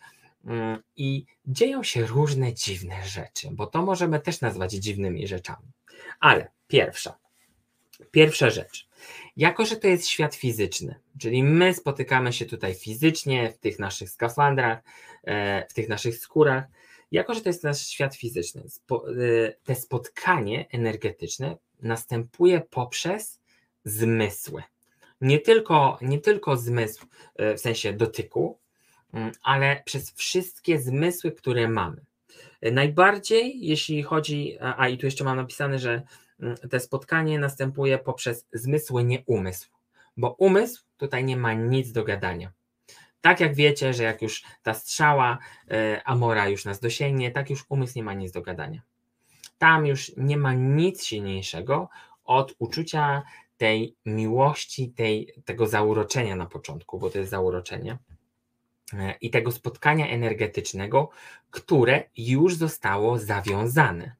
[0.44, 5.72] mm, i dzieją się różne dziwne rzeczy, bo to możemy też nazwać dziwnymi rzeczami.
[6.20, 7.18] Ale pierwsza,
[8.10, 8.88] pierwsza rzecz.
[9.36, 14.10] Jako, że to jest świat fizyczny, czyli my spotykamy się tutaj fizycznie w tych naszych
[14.10, 14.78] skafandrach,
[15.24, 16.64] e, w tych naszych skórach,
[17.14, 18.62] jako, że to jest nasz świat fizyczny,
[19.08, 23.40] y, te spotkanie energetyczne następuje poprzez
[23.84, 24.62] zmysły.
[25.20, 27.06] Nie tylko, nie tylko zmysł
[27.40, 28.58] y, w sensie dotyku,
[29.12, 32.04] mm, ale przez wszystkie zmysły, które mamy.
[32.72, 36.02] Najbardziej, jeśli chodzi, a i tu jeszcze mam napisane, że
[36.40, 39.70] mm, te spotkanie następuje poprzez zmysły, nie umysł,
[40.16, 42.52] bo umysł tutaj nie ma nic do gadania.
[43.24, 45.38] Tak jak wiecie, że jak już ta strzała
[45.70, 48.82] e, Amora już nas dosięgnie, tak już umysł nie ma nic do gadania.
[49.58, 51.88] Tam już nie ma nic silniejszego
[52.24, 53.22] od uczucia
[53.56, 57.98] tej miłości, tej, tego zauroczenia na początku, bo to jest zauroczenie,
[58.92, 61.10] e, i tego spotkania energetycznego,
[61.50, 64.14] które już zostało zawiązane.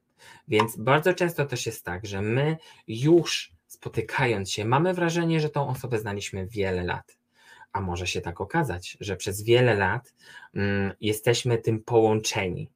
[0.47, 5.67] Więc bardzo często też jest tak, że my już spotykając się, mamy wrażenie, że tą
[5.67, 7.14] osobę znaliśmy wiele lat
[7.75, 10.13] a może się tak okazać, że przez wiele lat
[10.53, 12.71] mm, jesteśmy tym połączeni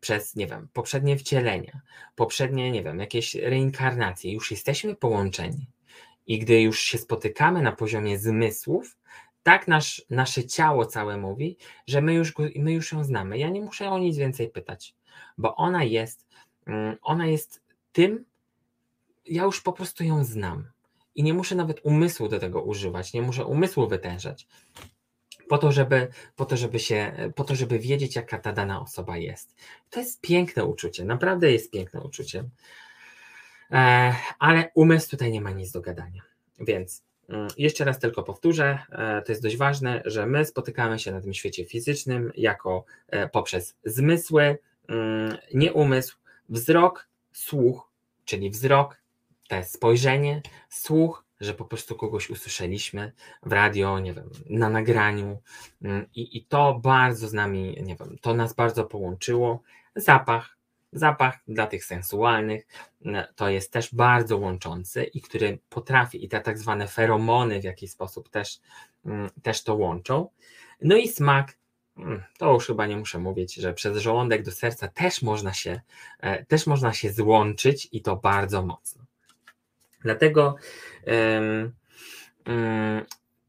[0.00, 1.80] przez, nie wiem, poprzednie wcielenia,
[2.16, 5.70] poprzednie, nie wiem, jakieś reinkarnacje, już jesteśmy połączeni.
[6.26, 8.98] I gdy już się spotykamy na poziomie zmysłów,
[9.42, 13.38] tak nasz, nasze ciało całe mówi, że my już, my już ją znamy.
[13.38, 14.94] Ja nie muszę o nic więcej pytać,
[15.38, 16.26] bo ona jest,
[16.66, 18.24] mm, ona jest tym,
[19.24, 20.75] ja już po prostu ją znam
[21.16, 24.46] i nie muszę nawet umysłu do tego używać, nie muszę umysłu wytężać.
[25.48, 29.16] Po to, żeby, po to, żeby się, po to, żeby wiedzieć, jaka ta dana osoba
[29.16, 29.54] jest.
[29.90, 32.44] To jest piękne uczucie, naprawdę jest piękne uczucie.
[33.70, 36.22] E, ale umysł tutaj nie ma nic do gadania.
[36.60, 41.12] Więc mm, jeszcze raz tylko powtórzę, e, to jest dość ważne, że my spotykamy się
[41.12, 44.58] na tym świecie fizycznym jako e, poprzez zmysły,
[44.88, 46.16] mm, nie umysł,
[46.48, 47.90] wzrok, słuch,
[48.24, 48.96] czyli wzrok,
[49.48, 55.42] te spojrzenie, słuch, że po prostu kogoś usłyszeliśmy w radio, nie wiem, na nagraniu
[55.82, 59.62] mm, i, i to bardzo z nami, nie wiem, to nas bardzo połączyło.
[59.96, 60.56] Zapach,
[60.92, 62.66] zapach dla tych sensualnych
[63.04, 67.64] mm, to jest też bardzo łączący i który potrafi, i te tak zwane feromony w
[67.64, 68.60] jakiś sposób też,
[69.04, 70.28] mm, też to łączą.
[70.82, 71.56] No i smak,
[72.38, 75.80] to już chyba nie muszę mówić, że przez żołądek do serca też można się,
[76.20, 79.05] e, też można się złączyć i to bardzo mocno.
[80.06, 80.56] Dlatego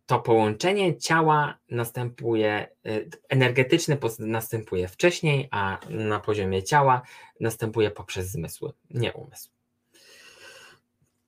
[0.06, 7.02] to połączenie ciała następuje, y, energetyczne następuje wcześniej, a na poziomie ciała
[7.40, 9.50] następuje poprzez zmysły, nie umysł.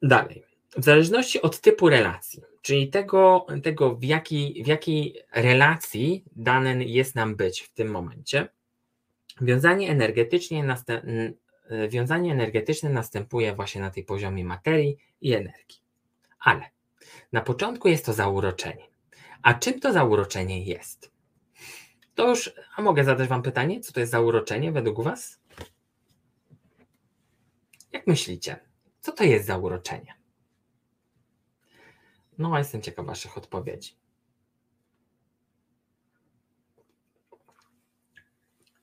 [0.02, 0.44] Dalej.
[0.78, 7.16] W zależności od typu relacji, czyli tego, tego w, jakiej, w jakiej relacji dane jest
[7.16, 8.48] nam być w tym momencie,
[9.42, 11.34] wiązanie energetycznie następuje
[11.70, 15.80] E, wiązanie energetyczne następuje właśnie na tej poziomie materii i energii.
[16.40, 16.70] Ale
[17.32, 18.88] na początku jest to zauroczenie.
[19.42, 21.12] A czym to zauroczenie jest?
[22.16, 25.40] To już, a mogę zadać Wam pytanie, co to jest zauroczenie według Was?
[27.92, 28.60] Jak myślicie,
[29.00, 30.14] co to jest zauroczenie?
[32.38, 33.96] No, jestem ciekaw Waszych odpowiedzi.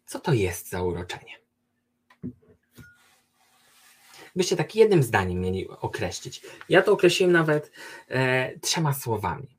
[0.06, 1.45] Co to jest zauroczenie?
[4.36, 6.42] Byście tak jednym zdaniem mieli określić.
[6.68, 7.70] Ja to określiłem nawet
[8.08, 9.56] e, trzema słowami.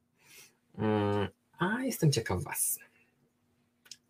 [0.78, 1.28] Mm,
[1.60, 2.80] a jestem ciekaw Was.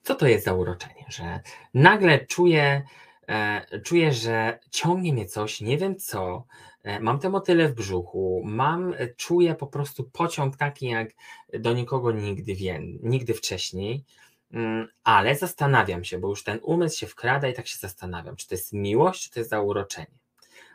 [0.03, 1.39] Co to jest za uroczenie, że
[1.73, 2.83] nagle czuję,
[3.29, 6.45] E, czuję, że ciągnie mnie coś, nie wiem co,
[6.83, 11.09] e, mam te motyle w brzuchu, mam, e, czuję po prostu pociąg taki jak
[11.53, 14.05] do nikogo nigdy, wie, nigdy wcześniej,
[14.51, 18.47] mm, ale zastanawiam się, bo już ten umysł się wkrada i tak się zastanawiam, czy
[18.47, 20.16] to jest miłość, czy to jest zauroczenie.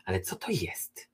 [0.04, 1.08] Ale co to jest?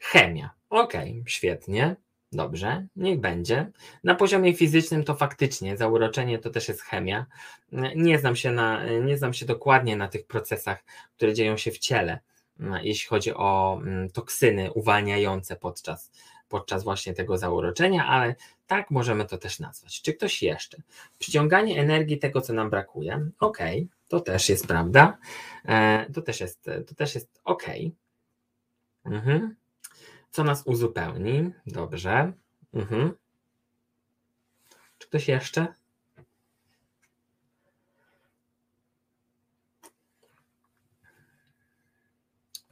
[0.00, 0.50] Chemia.
[0.70, 1.96] Okej, okay, świetnie.
[2.32, 3.70] Dobrze, niech będzie.
[4.04, 7.26] Na poziomie fizycznym to faktycznie zauroczenie to też jest chemia.
[7.96, 10.84] Nie znam się, na, nie znam się dokładnie na tych procesach,
[11.16, 12.18] które dzieją się w ciele,
[12.82, 16.10] jeśli chodzi o mm, toksyny uwalniające podczas,
[16.48, 18.34] podczas właśnie tego zauroczenia, ale
[18.66, 20.02] tak możemy to też nazwać.
[20.02, 20.78] Czy ktoś jeszcze?
[21.18, 23.30] Przyciąganie energii tego, co nam brakuje.
[23.40, 23.58] Ok,
[24.08, 25.18] to też jest prawda.
[25.64, 27.64] E, to też jest, to też jest ok.
[29.06, 29.56] Mhm
[30.36, 31.52] co nas uzupełni.
[31.66, 32.32] Dobrze.
[32.74, 33.12] Mhm.
[34.98, 35.66] Czy ktoś jeszcze?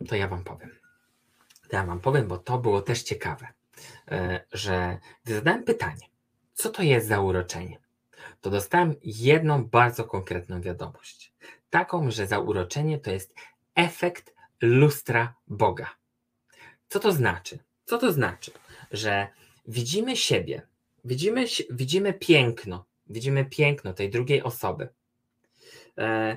[0.09, 0.70] To ja Wam powiem.
[1.68, 3.47] To ja Wam powiem, bo to było też ciekawe,
[4.11, 6.07] e, że gdy zadałem pytanie,
[6.55, 7.78] co to jest zauroczenie,
[8.41, 11.32] to dostałem jedną bardzo konkretną wiadomość.
[11.70, 13.35] Taką, że zauroczenie to jest
[13.74, 16.03] efekt lustra Boga.
[16.89, 17.59] Co to znaczy?
[17.85, 18.51] Co to znaczy?
[18.91, 19.28] Że
[19.68, 20.62] widzimy siebie,
[21.05, 24.89] widzimy, widzimy piękno, widzimy piękno tej drugiej osoby
[25.99, 26.37] e,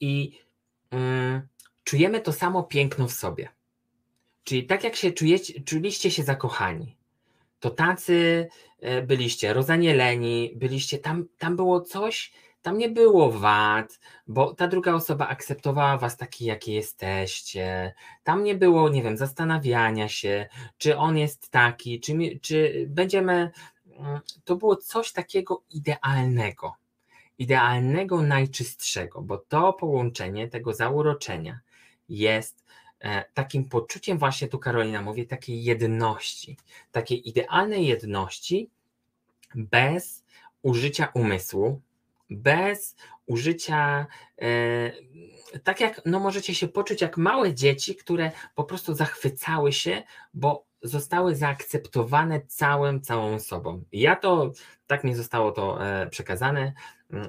[0.00, 0.38] i
[0.90, 1.48] mm,
[1.84, 3.48] czujemy to samo piękno w sobie.
[4.44, 6.96] Czyli tak jak się czujecie, czuliście się zakochani,
[7.60, 8.48] to tacy
[8.80, 12.32] e, byliście rozanieleni, byliście tam, tam było coś,
[12.68, 17.94] tam nie było wad, bo ta druga osoba akceptowała was taki, jaki jesteście.
[18.24, 20.46] Tam nie było, nie wiem, zastanawiania się,
[20.78, 23.50] czy on jest taki, czy, czy będziemy.
[23.86, 26.74] Mm, to było coś takiego idealnego,
[27.38, 31.60] idealnego, najczystszego, bo to połączenie tego zauroczenia
[32.08, 32.64] jest
[33.00, 36.56] e, takim poczuciem, właśnie tu Karolina mówi, takiej jedności,
[36.92, 38.70] takiej idealnej jedności
[39.54, 40.24] bez
[40.62, 41.80] użycia umysłu,
[42.30, 44.06] bez użycia,
[44.38, 44.92] e,
[45.64, 50.02] tak jak no możecie się poczuć jak małe dzieci, które po prostu zachwycały się,
[50.34, 53.84] bo zostały zaakceptowane całym, całą sobą.
[53.92, 54.52] Ja to,
[54.86, 56.72] tak mi zostało to e, przekazane,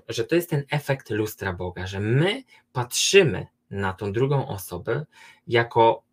[0.10, 5.06] że to jest ten efekt lustra Boga, że my patrzymy na tą drugą osobę
[5.48, 6.04] jako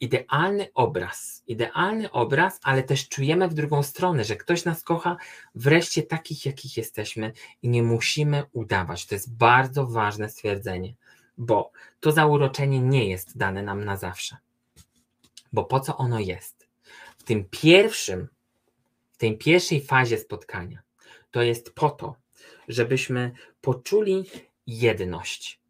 [0.00, 5.16] idealny obraz, idealny obraz, ale też czujemy w drugą stronę, że ktoś nas kocha
[5.54, 7.32] wreszcie takich, jakich jesteśmy
[7.62, 9.06] i nie musimy udawać.
[9.06, 10.94] To jest bardzo ważne stwierdzenie,
[11.38, 11.70] bo
[12.00, 14.36] to zauroczenie nie jest dane nam na zawsze.
[15.52, 16.68] Bo po co ono jest?
[17.18, 18.28] W tym pierwszym,
[19.12, 20.82] w tej pierwszej fazie spotkania,
[21.30, 22.16] to jest po to,
[22.68, 24.24] żebyśmy poczuli
[24.66, 25.60] jedność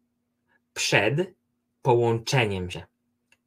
[0.73, 1.33] przed
[1.81, 2.83] połączeniem się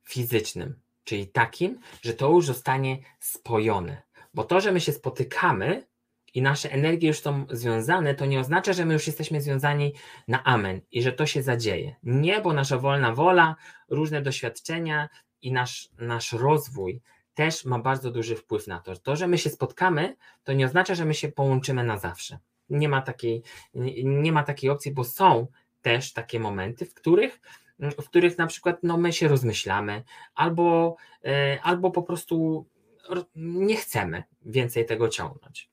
[0.04, 4.02] fizycznym, czyli takim, że to już zostanie spojone.
[4.34, 5.86] Bo to, że my się spotykamy
[6.34, 9.92] i nasze energie już są związane, to nie oznacza, że my już jesteśmy związani
[10.28, 11.96] na amen i że to się zadzieje.
[12.02, 13.56] Nie, bo nasza wolna wola,
[13.88, 15.08] różne doświadczenia
[15.42, 17.00] i nasz, nasz rozwój
[17.34, 18.96] też ma bardzo duży wpływ na to.
[18.96, 22.38] To, że my się spotkamy, to nie oznacza, że my się połączymy na zawsze.
[22.70, 23.42] Nie ma takiej,
[23.74, 25.46] nie, nie ma takiej opcji, bo są
[25.82, 27.40] też takie momenty, w których
[27.90, 30.02] w których na przykład no, my się rozmyślamy,
[30.34, 32.66] albo, e, albo po prostu
[33.36, 35.70] nie chcemy więcej tego ciągnąć.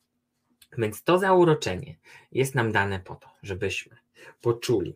[0.77, 1.95] Więc to zauroczenie
[2.31, 3.97] jest nam dane po to, żebyśmy
[4.41, 4.95] poczuli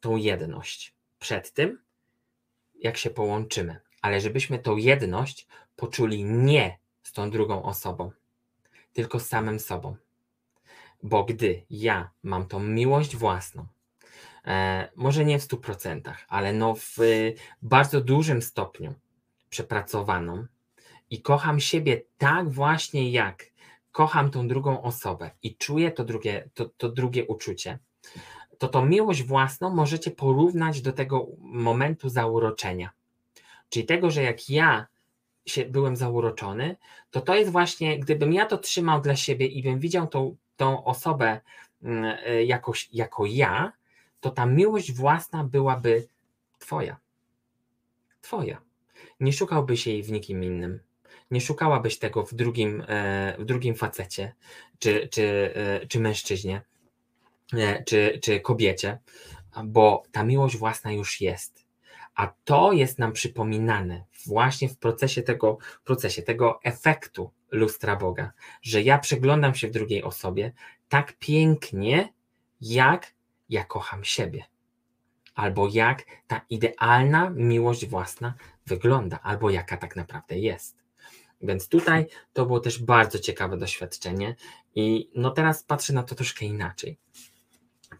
[0.00, 1.82] tą jedność przed tym,
[2.74, 5.46] jak się połączymy, ale żebyśmy tą jedność
[5.76, 8.10] poczuli nie z tą drugą osobą,
[8.92, 9.96] tylko z samym sobą.
[11.02, 13.66] Bo gdy ja mam tą miłość własną,
[14.96, 16.96] może nie w 100%, ale no w
[17.62, 18.94] bardzo dużym stopniu
[19.50, 20.46] przepracowaną
[21.10, 23.44] i kocham siebie tak właśnie jak
[23.92, 27.78] kocham tą drugą osobę i czuję to drugie, to, to drugie uczucie,
[28.58, 32.90] to to miłość własną możecie porównać do tego momentu zauroczenia.
[33.68, 34.86] Czyli tego, że jak ja
[35.46, 36.76] się byłem zauroczony,
[37.10, 40.84] to to jest właśnie, gdybym ja to trzymał dla siebie i bym widział tą, tą
[40.84, 41.40] osobę
[41.82, 43.72] mm, e, jakoś, jako ja,
[44.24, 46.08] to ta miłość własna byłaby
[46.58, 46.96] Twoja.
[48.20, 48.60] Twoja.
[49.20, 50.80] Nie szukałbyś jej w nikim innym.
[51.30, 54.34] Nie szukałabyś tego w drugim, e, w drugim facecie,
[54.78, 56.62] czy, czy, e, czy mężczyźnie,
[57.52, 58.98] e, czy, czy kobiecie,
[59.64, 61.66] bo ta miłość własna już jest.
[62.14, 68.82] A to jest nam przypominane właśnie w procesie tego, procesie tego efektu lustra Boga, że
[68.82, 70.52] ja przeglądam się w drugiej osobie
[70.88, 72.12] tak pięknie,
[72.60, 73.14] jak
[73.54, 74.44] ja kocham siebie.
[75.34, 78.34] albo jak ta idealna miłość własna
[78.66, 80.76] wygląda, albo jaka tak naprawdę jest.
[81.42, 84.36] Więc tutaj to było też bardzo ciekawe doświadczenie
[84.74, 86.98] i no teraz patrzę na to troszkę inaczej.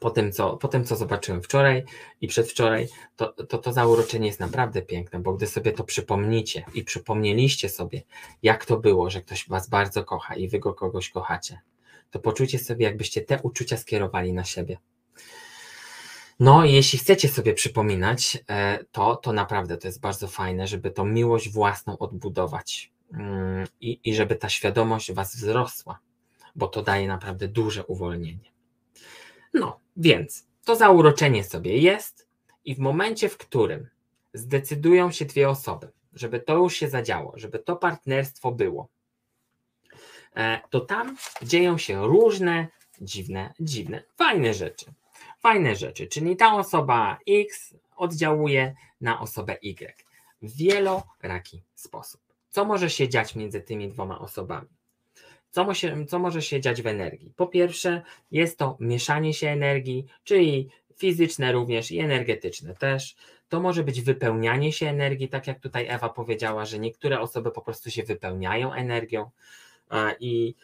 [0.00, 1.84] Po tym, co, po tym, co zobaczyłem wczoraj
[2.20, 6.84] i przedwczoraj, to, to to zauroczenie jest naprawdę piękne, bo gdy sobie to przypomnicie i
[6.84, 8.02] przypomnieliście sobie,
[8.42, 11.60] jak to było, że ktoś was bardzo kocha i wy go kogoś kochacie,
[12.10, 14.78] to poczujcie sobie, jakbyście te uczucia skierowali na siebie.
[16.40, 21.04] No, jeśli chcecie sobie przypominać e, to, to naprawdę to jest bardzo fajne, żeby tą
[21.04, 25.98] miłość własną odbudować mm, i, i żeby ta świadomość was wzrosła,
[26.54, 28.52] bo to daje naprawdę duże uwolnienie.
[29.54, 32.28] No, więc to zauroczenie sobie jest
[32.64, 33.88] i w momencie, w którym
[34.34, 38.88] zdecydują się dwie osoby, żeby to już się zadziało, żeby to partnerstwo było,
[40.36, 42.68] e, to tam dzieją się różne
[43.00, 44.86] dziwne, dziwne, fajne rzeczy.
[45.44, 49.94] Fajne rzeczy, czyli ta osoba X oddziałuje na osobę Y
[50.42, 52.20] w wieloraki sposób.
[52.50, 54.68] Co może się dziać między tymi dwoma osobami?
[55.50, 57.32] Co, może, co może się dziać w energii?
[57.36, 63.16] Po pierwsze, jest to mieszanie się energii, czyli fizyczne również i energetyczne też.
[63.48, 67.62] To może być wypełnianie się energii, tak jak tutaj Ewa powiedziała, że niektóre osoby po
[67.62, 69.30] prostu się wypełniają energią
[70.20, 70.54] i,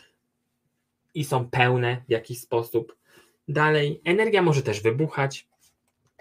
[1.15, 3.00] i są pełne w jakiś sposób.
[3.51, 5.49] Dalej, energia może też wybuchać,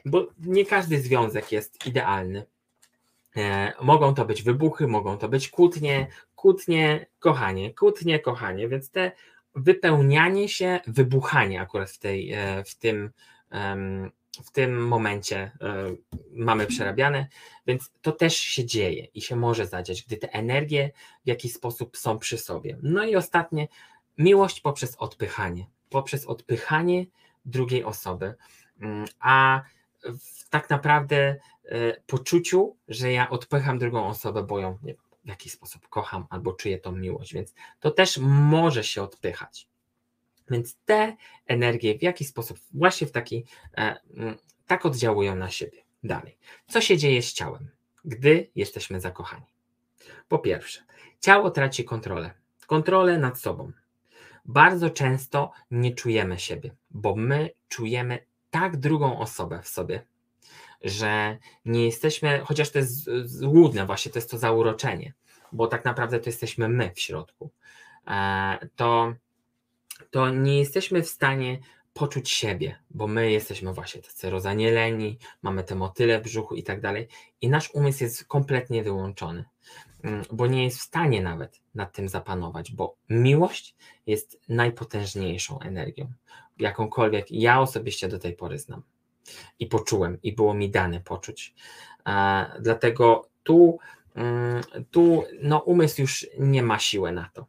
[0.06, 2.46] bo nie każdy związek jest idealny.
[3.38, 9.12] E, mogą to być wybuchy, mogą to być kłótnie, kłótnie, kochanie, kłótnie, kochanie, więc te
[9.56, 13.12] wypełnianie się, wybuchanie akurat w, tej, e, w, tym,
[14.46, 15.96] w tym momencie e,
[16.32, 17.28] mamy przerabiane,
[17.68, 20.92] więc to też się dzieje i się może zadziać, gdy te energie
[21.26, 22.78] w jakiś sposób są przy sobie.
[22.84, 23.68] No i ostatnie,
[24.18, 27.06] miłość poprzez odpychanie poprzez odpychanie
[27.46, 28.36] drugiej osoby,
[28.82, 29.62] mm, a
[30.04, 34.78] w tak naprawdę e, poczuciu, że ja odpycham drugą osobę, bo ją
[35.26, 39.68] w jakiś sposób kocham albo czuję tą miłość, więc to też może się odpychać.
[40.50, 41.16] Więc te
[41.48, 43.46] energie w jakiś sposób właśnie w taki
[43.78, 44.38] e, mm,
[44.68, 45.84] tak oddziałują na siebie.
[46.04, 46.38] Dalej.
[46.68, 47.70] Co się dzieje z ciałem,
[48.06, 49.46] gdy jesteśmy zakochani?
[50.28, 50.84] Po pierwsze,
[51.20, 52.34] ciało traci kontrolę.
[52.68, 53.72] Kontrolę nad sobą
[54.46, 60.06] bardzo często nie czujemy siebie, bo my czujemy tak drugą osobę w sobie,
[60.82, 65.14] że nie jesteśmy, chociaż to jest złudne, właśnie to jest to zauroczenie,
[65.52, 67.52] bo tak naprawdę to jesteśmy my w środku,
[68.08, 69.14] e, to,
[70.12, 71.60] to nie jesteśmy w stanie
[71.94, 76.82] poczuć siebie, bo my jesteśmy właśnie tacy rozanieleni, mamy te motyle w brzuchu i tak
[76.82, 77.08] dalej,
[77.42, 79.46] i nasz umysł jest kompletnie wyłączony.
[80.04, 83.76] Mm, bo nie jest w stanie nawet nad tym zapanować, bo miłość
[84.08, 86.12] jest najpotężniejszą energią,
[86.60, 88.82] jakąkolwiek ja osobiście do tej pory znam
[89.60, 91.54] i poczułem, i było mi dane poczuć.
[92.60, 93.80] Dlatego tu,
[94.16, 97.46] mm, tu no, umysł już nie ma siły na to.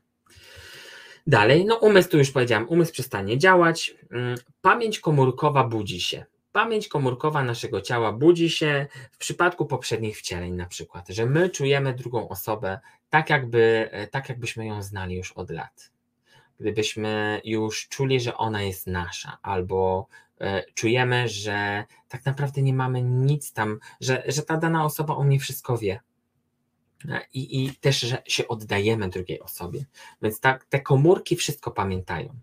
[1.27, 6.25] Dalej, no umysł, tu już powiedziałem, umysł przestanie działać, mm, pamięć komórkowa budzi się.
[6.53, 11.95] Pamięć komórkowa naszego ciała budzi się w przypadku poprzednich wcieleń, na przykład, że my czujemy
[11.95, 12.81] drugą osobę
[13.11, 15.93] tak, jakby, e, tak jakbyśmy ją znali już od lat.
[16.61, 20.07] Gdybyśmy już czuli, że ona jest nasza, albo
[20.41, 25.23] e, czujemy, że tak naprawdę nie mamy nic tam, że, że ta dana osoba o
[25.23, 26.01] mnie wszystko wie.
[27.09, 29.85] E, I, i też, że się oddajemy drugiej osobie.
[30.23, 32.41] Więc tak, te komórki wszystko pamiętają.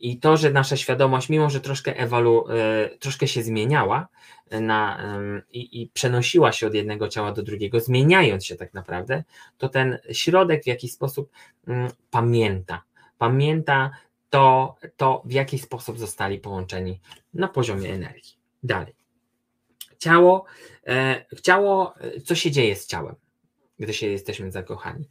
[0.00, 4.08] I to, że nasza świadomość, mimo że troszkę ewolu, e, troszkę się zmieniała
[4.50, 5.02] e, na,
[5.52, 9.24] i, i, przenosiła się od jednego ciała do drugiego, zmieniając się tak naprawdę,
[9.58, 11.30] to ten środek w jakiś sposób
[11.66, 12.82] mm, pamięta.
[13.18, 13.90] Pamięta
[14.30, 17.00] to, to, w jaki sposób zostali połączeni
[17.34, 18.34] na poziomie energii.
[18.62, 18.94] Dalej.
[19.98, 20.44] Ciało,
[20.86, 21.94] e, ciało,
[22.24, 23.14] co się dzieje z ciałem,
[23.78, 25.04] gdy się jesteśmy zakochani?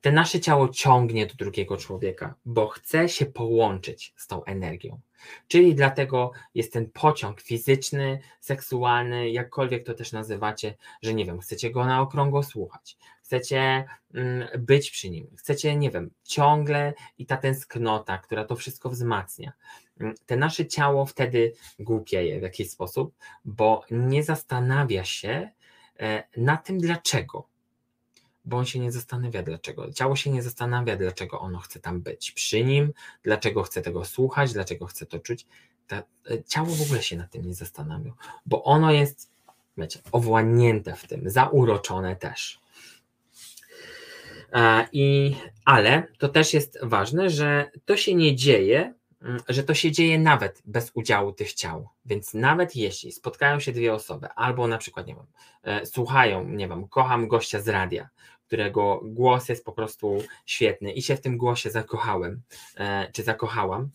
[0.00, 5.00] Te nasze ciało ciągnie do drugiego człowieka, bo chce się połączyć z tą energią.
[5.48, 11.70] Czyli dlatego jest ten pociąg fizyczny, seksualny, jakkolwiek to też nazywacie, że nie wiem, chcecie
[11.70, 13.84] go na okrągło słuchać, chcecie
[14.14, 19.52] mm, być przy nim, chcecie, nie wiem, ciągle i ta tęsknota, która to wszystko wzmacnia.
[20.00, 25.50] Mm, te nasze ciało wtedy głupieje w jakiś sposób, bo nie zastanawia się
[26.00, 27.50] e, na tym, dlaczego
[28.50, 29.92] bo on się nie zastanawia dlaczego.
[29.92, 32.92] Ciało się nie zastanawia, dlaczego ono chce tam być przy nim,
[33.22, 35.46] dlaczego chce tego słuchać, dlaczego chce to czuć.
[35.86, 35.96] Ta,
[36.30, 38.12] e, ciało w ogóle się nad tym nie zastanawia,
[38.46, 39.30] bo ono jest,
[39.76, 42.60] wiecie, owłanięte w tym, zauroczone też.
[44.52, 49.74] E, I, ale to też jest ważne, że to się nie dzieje mm, że to
[49.74, 51.88] się dzieje nawet bez udziału tych ciał.
[52.04, 55.26] Więc nawet jeśli spotkają się dwie osoby, albo na przykład, nie wiem,
[55.62, 58.08] e, słuchają, nie wiem, kocham gościa z radia,
[58.50, 62.42] którego głos jest po prostu świetny i się w tym głosie zakochałem,
[62.76, 63.90] e, czy zakochałam,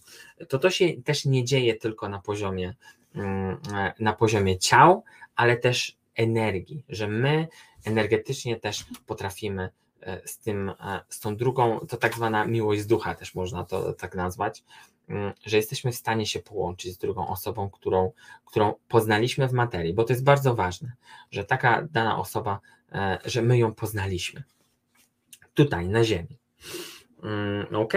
[0.50, 2.76] to to się też nie dzieje tylko na poziomie,
[3.16, 5.04] mm, e, na poziomie ciał,
[5.36, 7.48] ale też energii, że my
[7.86, 9.70] energetycznie też potrafimy
[10.02, 10.72] e, z tym,
[11.10, 14.64] z tą drugą, to tak zwana miłość ducha też można to tak nazwać,
[15.10, 18.12] mm, że jesteśmy w stanie się połączyć z drugą osobą, którą,
[18.46, 20.92] którą poznaliśmy w materii, bo to jest bardzo ważne,
[21.32, 22.60] że taka dana osoba
[23.26, 24.44] że my ją poznaliśmy.
[25.54, 26.38] Tutaj, na Ziemi.
[27.24, 27.94] Mm, ok.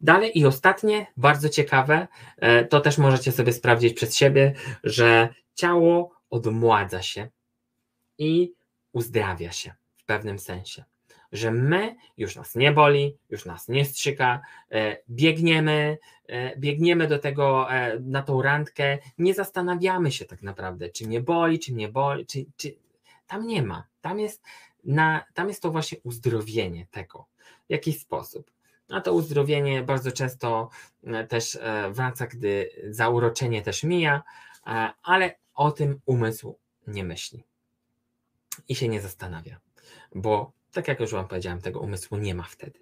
[0.00, 6.14] Dalej i ostatnie, bardzo ciekawe, e, to też możecie sobie sprawdzić przez siebie, że ciało
[6.30, 7.28] odmładza się
[8.18, 8.52] i
[8.92, 10.84] uzdrawia się w pewnym sensie.
[11.32, 14.40] Że my już nas nie boli, już nas nie strzyka,
[14.70, 15.98] e, biegniemy,
[16.58, 17.68] biegniemy do tego,
[18.00, 22.44] na tą randkę, nie zastanawiamy się tak naprawdę, czy mnie boli, czy mnie boli, czy,
[22.56, 22.74] czy
[23.32, 23.86] tam nie ma.
[24.00, 24.42] Tam jest,
[24.84, 27.26] na, tam jest to właśnie uzdrowienie tego.
[27.68, 28.50] W jaki sposób?
[28.88, 30.68] A to uzdrowienie bardzo często
[31.04, 34.22] e, też e, wraca, gdy zauroczenie też mija,
[34.66, 37.44] e, ale o tym umysł nie myśli
[38.68, 39.60] i się nie zastanawia,
[40.14, 42.80] bo tak jak już Wam powiedziałem, tego umysłu nie ma wtedy.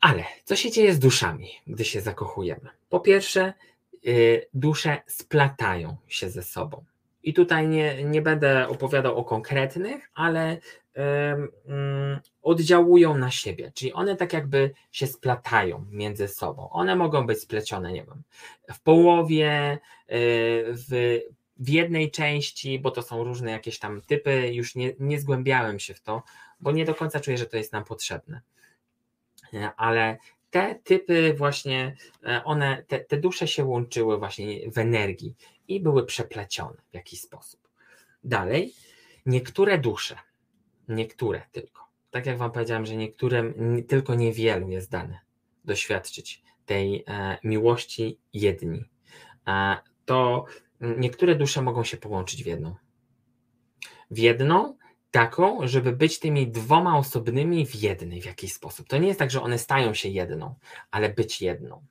[0.00, 2.70] Ale co się dzieje z duszami, gdy się zakochujemy?
[2.88, 3.52] Po pierwsze,
[4.06, 6.84] y, dusze splatają się ze sobą.
[7.24, 10.58] I tutaj nie, nie będę opowiadał o konkretnych, ale
[10.96, 16.70] um, oddziałują na siebie, czyli one tak jakby się splatają między sobą.
[16.70, 18.22] One mogą być splecione, nie wiem,
[18.72, 19.78] w połowie, e,
[20.72, 21.18] w,
[21.56, 25.94] w jednej części, bo to są różne jakieś tam typy, już nie, nie zgłębiałem się
[25.94, 26.22] w to,
[26.60, 28.40] bo nie do końca czuję, że to jest nam potrzebne.
[29.54, 30.18] E, ale
[30.50, 31.96] te typy właśnie,
[32.26, 35.34] e, one, te, te dusze się łączyły właśnie w energii
[35.68, 37.68] i były przeplecione w jakiś sposób.
[38.24, 38.74] Dalej,
[39.26, 40.18] niektóre dusze,
[40.88, 43.54] niektóre tylko, tak jak Wam powiedziałem, że niektórym
[43.88, 45.18] tylko niewielu jest dane
[45.64, 48.84] doświadczyć tej e, miłości jedni,
[49.46, 50.44] e, to
[50.80, 52.74] niektóre dusze mogą się połączyć w jedną.
[54.10, 54.76] W jedną,
[55.10, 58.88] taką, żeby być tymi dwoma osobnymi w jednej w jakiś sposób.
[58.88, 60.54] To nie jest tak, że one stają się jedną,
[60.90, 61.86] ale być jedną.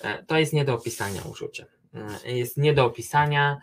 [0.00, 1.66] E, to jest nie do opisania uczucie.
[1.94, 3.60] E, jest nie do opisania,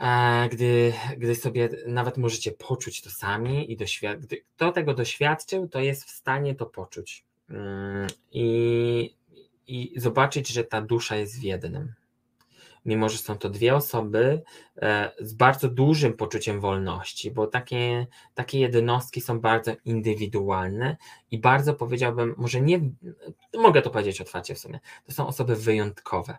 [0.00, 5.68] e, gdy, gdy sobie nawet możecie poczuć to sami i doświad- gdy kto tego doświadczył,
[5.68, 7.24] to jest w stanie to poczuć.
[7.50, 9.16] Mm, i,
[9.66, 11.94] i zobaczyć, że ta dusza jest w jednym.
[12.84, 14.42] Mimo że są to dwie osoby
[14.76, 20.96] e, z bardzo dużym poczuciem wolności, bo takie, takie jednostki są bardzo indywidualne
[21.30, 22.80] i bardzo powiedziałbym, może nie,
[23.58, 26.38] mogę to powiedzieć otwarcie w sumie, to są osoby wyjątkowe,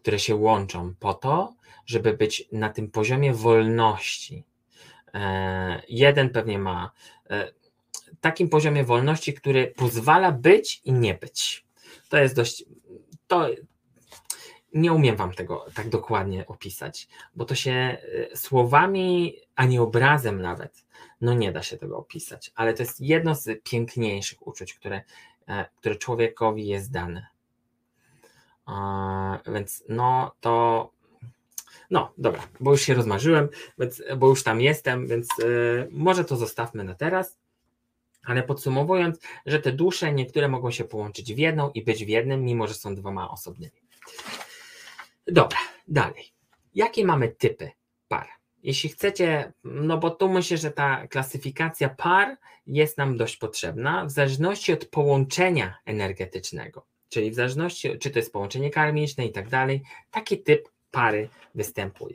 [0.00, 1.54] które się łączą po to,
[1.86, 4.44] żeby być na tym poziomie wolności.
[5.14, 6.90] E, jeden pewnie ma
[7.30, 7.52] e,
[8.20, 11.64] takim poziomie wolności, który pozwala być i nie być.
[12.08, 12.64] To jest dość,
[13.26, 13.48] to,
[14.74, 20.84] nie umiem Wam tego tak dokładnie opisać, bo to się e, słowami, ani obrazem nawet,
[21.20, 25.02] no nie da się tego opisać, ale to jest jedno z piękniejszych uczuć, które,
[25.76, 27.26] które człowiekowi jest dane.
[29.46, 30.90] Więc no to.
[31.90, 33.48] No dobra, bo już się rozmarzyłem,
[33.78, 35.44] więc, bo już tam jestem, więc e,
[35.90, 37.38] może to zostawmy na teraz.
[38.24, 42.44] Ale podsumowując, że te dusze niektóre mogą się połączyć w jedną i być w jednym,
[42.44, 43.72] mimo że są dwoma osobnymi.
[45.26, 45.58] Dobra,
[45.88, 46.32] dalej.
[46.74, 47.70] Jakie mamy typy
[48.08, 48.28] par?
[48.62, 54.10] Jeśli chcecie, no bo tu myślę, że ta klasyfikacja par jest nam dość potrzebna, w
[54.10, 59.82] zależności od połączenia energetycznego, czyli w zależności, czy to jest połączenie karmiczne i tak dalej,
[60.10, 62.14] taki typ pary występuje.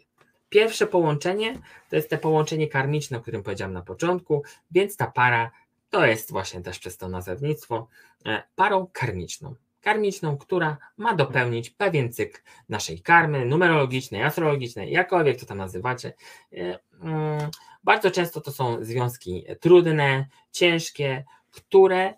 [0.50, 5.52] Pierwsze połączenie to jest to połączenie karmiczne, o którym powiedziałem na początku, więc ta para
[5.90, 7.88] to jest właśnie też przez to nazewnictwo
[8.26, 15.46] e, parą karmiczną karmiczną, która ma dopełnić pewien cykl naszej karmy, numerologicznej, astrologicznej, jakkolwiek to
[15.46, 16.14] tam nazywacie.
[16.54, 17.50] E, mm,
[17.84, 22.14] bardzo często to są związki trudne, ciężkie, które,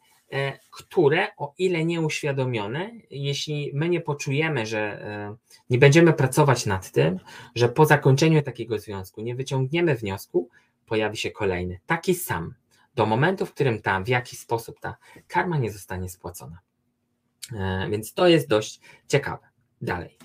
[0.71, 5.35] które o ile nieuświadomione, jeśli my nie poczujemy, że e,
[5.69, 7.19] nie będziemy pracować nad tym,
[7.55, 10.49] że po zakończeniu takiego związku nie wyciągniemy wniosku,
[10.85, 12.53] pojawi się kolejny, taki sam,
[12.97, 14.97] do momentu, w którym tam w jakiś sposób ta
[15.27, 16.59] karma nie zostanie spłacona.
[17.53, 19.47] E, więc to jest dość ciekawe.
[19.81, 20.17] Dalej.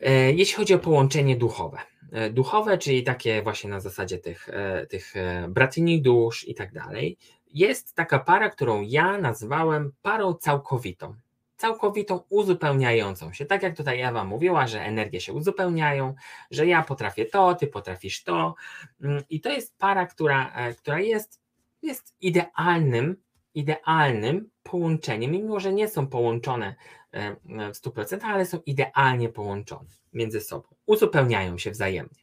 [0.00, 1.78] E, jeśli chodzi o połączenie duchowe.
[2.12, 4.48] E, duchowe, czyli takie właśnie na zasadzie tych,
[4.88, 5.14] tych
[5.48, 7.18] bratyni dusz i tak dalej,
[7.54, 11.14] jest taka para, którą ja nazwałem parą całkowitą.
[11.56, 13.46] całkowitą uzupełniającą się.
[13.46, 16.14] Tak jak tutaj Ewa mówiła, że energie się uzupełniają,
[16.50, 18.54] że ja potrafię to, ty potrafisz to.
[19.02, 21.40] Mm, I to jest para, która, e, która jest,
[21.82, 23.16] jest idealnym,
[23.54, 26.74] idealnym połączeniem, mimo że nie są połączone
[27.12, 27.36] e,
[27.72, 30.68] w 100%, ale są idealnie połączone między sobą.
[30.86, 32.20] Uzupełniają się wzajemnie.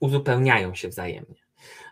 [0.00, 1.43] Uzupełniają się wzajemnie.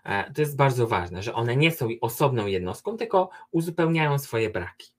[0.05, 4.93] E, to jest bardzo ważne, że one nie są osobną jednostką, tylko uzupełniają swoje braki.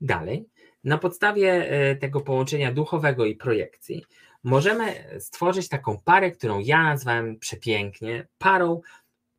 [0.00, 0.48] Dalej,
[0.84, 4.04] na podstawie e, tego połączenia duchowego i projekcji,
[4.42, 8.80] możemy stworzyć taką parę, którą ja nazwałem przepięknie parą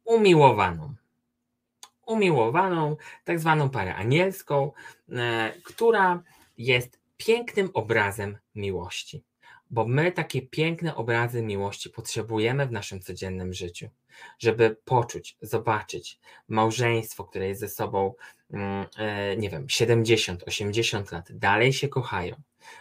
[0.06, 0.94] umiłowaną.
[2.06, 4.72] Umiłowaną, tak zwaną parę anielską,
[5.12, 6.24] e, która
[6.58, 9.24] jest pięknym obrazem miłości.
[9.74, 13.90] Bo my takie piękne obrazy miłości potrzebujemy w naszym codziennym życiu,
[14.40, 18.14] żeby poczuć, zobaczyć małżeństwo, które jest ze sobą
[18.54, 22.36] Mm, e, nie wiem, 70, 80 lat, dalej się kochają,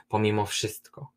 [0.09, 1.11] pomimo wszystko.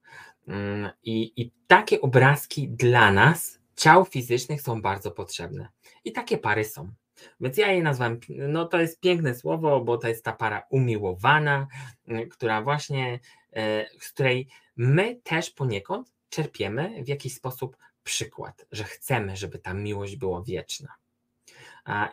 [0.47, 5.69] Mm, I, I takie obrazki dla nas, ciał fizycznych, są bardzo potrzebne.
[6.03, 6.91] I takie pary są.
[7.39, 11.67] Więc ja je nazwałem, no to jest piękne słowo, bo to jest ta para umiłowana,
[12.07, 13.19] mm, która właśnie,
[13.53, 14.47] e, z której
[14.77, 20.93] my też poniekąd czerpiemy w jakiś sposób przykład, że chcemy, żeby ta miłość była wieczna.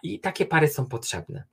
[0.03, 1.45] I takie pary są potrzebne.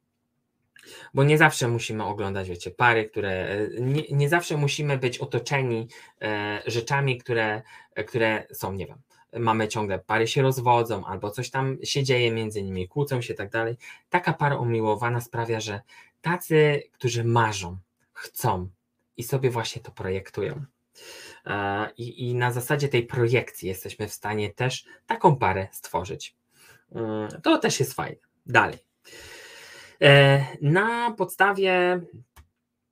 [1.13, 3.31] Bo nie zawsze musimy oglądać, wiecie, pary, które.
[3.31, 5.87] E, nie, nie zawsze musimy być otoczeni
[6.21, 7.61] e, rzeczami, które,
[7.95, 8.97] e, które są, nie wiem,
[9.39, 13.37] mamy ciągle pary się rozwodzą, albo coś tam się dzieje między nimi, kłócą się i
[13.37, 13.77] tak dalej.
[14.09, 15.81] Taka para umiłowana sprawia, że
[16.21, 17.77] tacy, którzy marzą,
[18.13, 18.69] chcą
[19.17, 20.65] i sobie właśnie to projektują.
[21.97, 26.35] I, I na zasadzie tej projekcji jesteśmy w stanie też taką parę stworzyć.
[26.91, 28.19] Mm, to też jest fajne.
[28.45, 28.77] Dalej.
[30.01, 32.01] E, na podstawie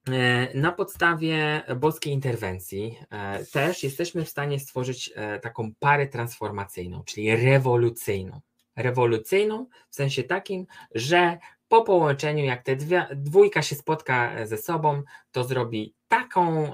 [0.10, 7.36] e, na podstawie boskiej interwencji e, też jesteśmy w stanie stworzyć taką parę transformacyjną, czyli
[7.36, 8.42] rewolucyjną.
[8.76, 11.38] Rewolucyjną w sensie takim, że
[11.68, 16.72] po połączeniu, jak te dwie, dwójka się spotka ze sobą, to zrobi taką,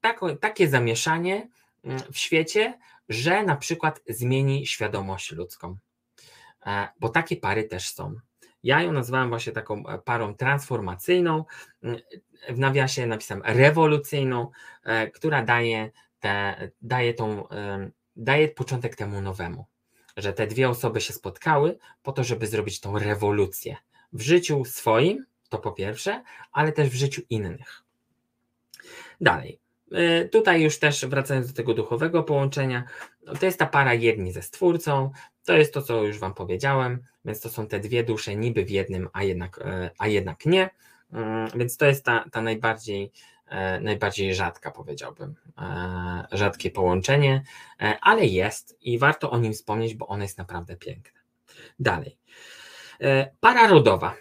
[0.00, 1.48] taką, takie zamieszanie
[1.84, 5.76] mm, w świecie, że na przykład zmieni świadomość ludzką.
[7.00, 8.14] Bo takie pary też są.
[8.62, 11.44] Ja ją nazwałem właśnie taką e, parą transformacyjną,
[12.48, 14.50] w nawiasie napisałem rewolucyjną,
[14.84, 17.48] e, która daje, te, daje, tą,
[18.16, 19.66] daje początek temu nowemu.
[20.16, 23.76] Że te dwie osoby się spotkały po to, żeby zrobić tą rewolucję
[24.12, 27.81] w życiu swoim, to po pierwsze, ale też w życiu innych.
[29.22, 29.60] Dalej.
[29.92, 32.84] E, tutaj już też wracając do tego duchowego połączenia,
[33.26, 35.10] no to jest ta para jedni ze stwórcą,
[35.44, 38.70] to jest to, co już Wam powiedziałem, więc to są te dwie dusze niby w
[38.70, 40.70] jednym, a jednak, e, a jednak nie.
[41.12, 43.12] Mm, więc to jest ta, ta najbardziej,
[43.46, 45.34] e, najbardziej rzadka, powiedziałbym,
[46.32, 47.42] rzadkie połączenie,
[48.00, 51.20] ale jest i warto o nim wspomnieć, bo ono jest naprawdę piękne.
[51.78, 52.18] Dalej.
[53.40, 54.14] Para rodowa.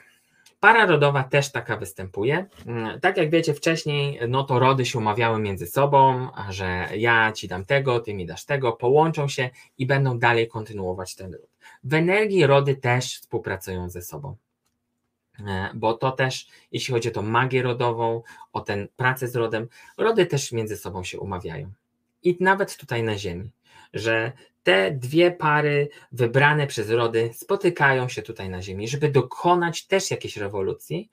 [0.61, 2.45] Para rodowa też taka występuje.
[2.65, 7.47] Mm, tak jak wiecie wcześniej, no to rody się umawiały między sobą, że ja ci
[7.47, 11.49] dam tego, ty mi dasz tego, połączą się i będą dalej kontynuować ten ród.
[11.83, 14.35] W energii rody też współpracują ze sobą.
[15.47, 18.21] E, bo to też, jeśli chodzi o tą magię rodową,
[18.53, 21.71] o tę pracę z rodem, rody też między sobą się umawiają.
[22.23, 23.51] I nawet tutaj na Ziemi,
[23.93, 24.31] że
[24.63, 30.37] te dwie pary wybrane przez rody spotykają się tutaj na Ziemi, żeby dokonać też jakiejś
[30.37, 31.09] rewolucji,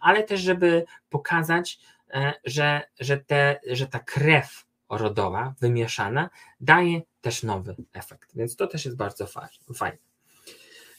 [0.00, 1.78] ale też, żeby pokazać,
[2.10, 6.30] e, że, że, te, że ta krew rodowa, wymieszana,
[6.60, 8.36] daje też nowy efekt.
[8.36, 9.26] Więc to też jest bardzo
[9.74, 9.98] fajne.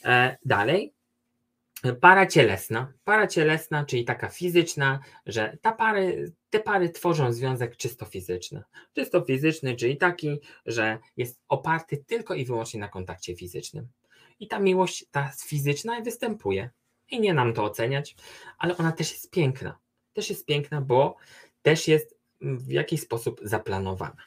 [0.04, 0.92] E, dalej,
[2.00, 2.92] para cielesna.
[3.04, 8.62] Para cielesna, czyli taka fizyczna, że ta pary, te pary tworzą związek czysto fizyczny.
[8.94, 13.88] Czysto fizyczny, czyli taki, że jest oparty tylko i wyłącznie na kontakcie fizycznym.
[14.40, 16.70] I ta miłość, ta fizyczna występuje.
[17.10, 18.16] I nie nam to oceniać,
[18.58, 19.78] ale ona też jest piękna.
[20.12, 21.16] Też jest piękna, bo
[21.62, 24.22] też jest w jakiś sposób zaplanowana.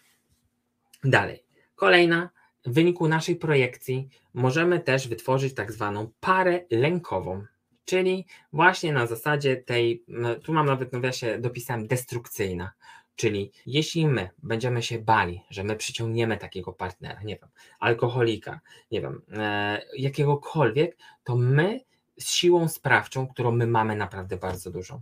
[1.03, 1.43] Dalej.
[1.75, 2.29] Kolejna
[2.69, 7.45] w wyniku naszej projekcji możemy też wytworzyć tak zwaną parę lękową,
[7.85, 10.03] czyli właśnie na zasadzie tej,
[10.43, 12.71] tu mam nawet nawiasie dopisałem destrukcyjna,
[13.15, 17.49] czyli jeśli my będziemy się bali, że my przyciągniemy takiego partnera, nie wiem,
[17.79, 18.59] alkoholika,
[18.91, 21.79] nie wiem, e, jakiegokolwiek, to my
[22.19, 25.01] z siłą sprawczą, którą my mamy naprawdę bardzo dużą,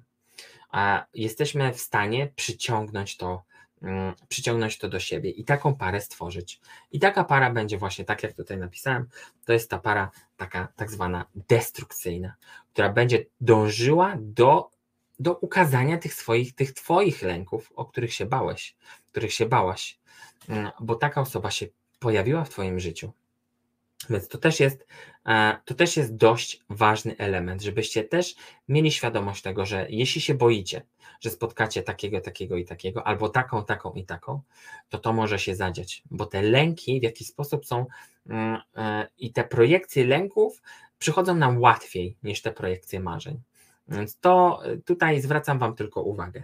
[1.14, 3.44] jesteśmy w stanie przyciągnąć to
[4.28, 6.62] przyciągnąć to do siebie i taką parę stworzyć.
[6.92, 9.08] I taka para będzie właśnie tak, jak tutaj napisałem,
[9.46, 12.36] to jest ta para taka tak zwana destrukcyjna,
[12.74, 14.78] która będzie dążyła do
[15.20, 18.76] do ukazania tych swoich, tych twoich lęków, o których się bałeś,
[19.12, 20.00] których się bałaś,
[20.50, 21.68] mm, bo taka osoba się
[22.00, 23.12] pojawiła w twoim życiu.
[24.10, 24.88] Więc to też jest,
[25.66, 28.36] to też jest dość ważny element, żebyście też
[28.68, 30.82] mieli świadomość tego, że jeśli się boicie,
[31.20, 34.42] że spotkacie takiego, takiego i takiego, albo taką, taką i taką,
[34.90, 37.86] to to może się zadziać, bo te lęki w jakiś sposób są
[38.30, 40.62] mm, e, i te projekcje lęków
[41.00, 43.42] przychodzą nam łatwiej niż te projekcje marzeń.
[43.88, 46.44] Więc to e, tutaj zwracam Wam tylko uwagę.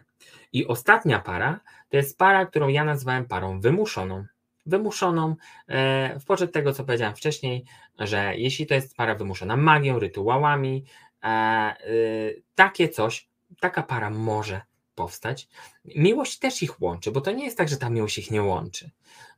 [0.54, 1.60] I ostatnia para
[1.90, 4.26] to jest para, którą ja nazwałem parą wymuszoną.
[4.66, 5.36] Wymuszoną
[5.68, 7.66] e, w poczet tego, co powiedziałem wcześniej,
[7.99, 10.86] że jeśli to jest para wymuszona magią, rytuałami,
[12.55, 14.61] takie coś taka para może
[14.95, 15.47] powstać.
[15.86, 18.91] Miłość też ich łączy, bo to nie jest tak, że ta miłość ich nie łączy,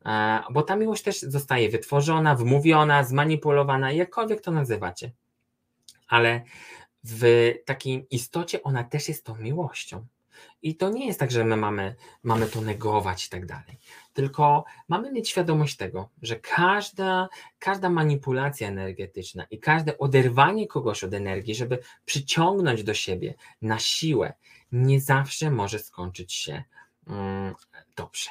[0.06, 5.12] e, bo ta miłość też zostaje wytworzona, wmówiona, zmanipulowana, jakkolwiek to nazywacie.
[6.08, 6.44] Ale
[7.04, 10.06] w takiej istocie ona też jest tą miłością.
[10.62, 13.80] I to nie jest tak, że my mamy, mamy to negować i tak dalej.
[14.14, 17.30] Tylko mamy mieć świadomość tego, że każda,
[17.60, 24.34] każda manipulacja energetyczna i każde oderwanie kogoś od energii, żeby przyciągnąć do siebie na siłę,
[24.72, 26.64] nie zawsze może skończyć się
[27.08, 27.56] mm,
[27.96, 28.30] dobrze.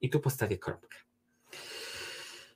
[0.00, 0.98] I tu postawię kropkę.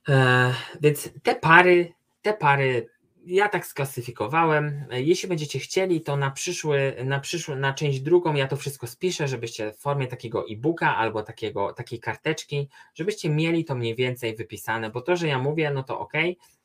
[0.09, 2.89] E, więc te pary, te pary
[3.25, 4.85] ja tak sklasyfikowałem.
[4.91, 9.27] Jeśli będziecie chcieli, to na przyszły, na przyszły, na część drugą ja to wszystko spiszę,
[9.27, 14.89] żebyście w formie takiego e-booka albo takiego, takiej karteczki, żebyście mieli to mniej więcej wypisane,
[14.89, 16.13] bo to, że ja mówię, no to ok,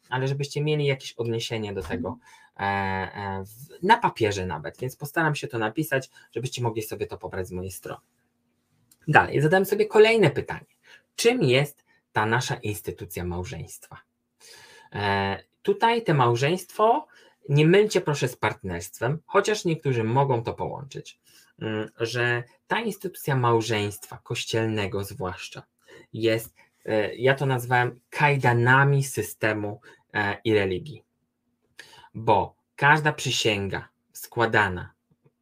[0.08, 2.18] ale żebyście mieli jakieś odniesienie do tego
[2.56, 3.44] e, e,
[3.82, 7.70] na papierze nawet, więc postaram się to napisać, żebyście mogli sobie to pobrać z mojej
[7.70, 8.00] strony.
[9.08, 10.66] Dalej, zadałem sobie kolejne pytanie.
[11.16, 13.96] Czym jest ta nasza instytucja małżeństwa?
[15.62, 17.06] Tutaj te małżeństwo
[17.48, 21.20] nie mylcie proszę z partnerstwem, chociaż niektórzy mogą to połączyć,
[21.58, 25.62] mm, że ta instytucja małżeństwa, kościelnego zwłaszcza,
[26.12, 26.54] jest,
[26.84, 29.80] e, ja to nazwałem kajdanami systemu
[30.14, 31.04] e, i religii.
[32.14, 34.92] Bo każda przysięga składana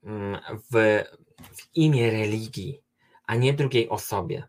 [0.04, 0.40] mm,
[0.70, 1.04] w,
[1.38, 2.80] w imię religii,
[3.26, 4.48] a nie drugiej osobie,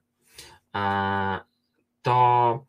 [2.02, 2.66] to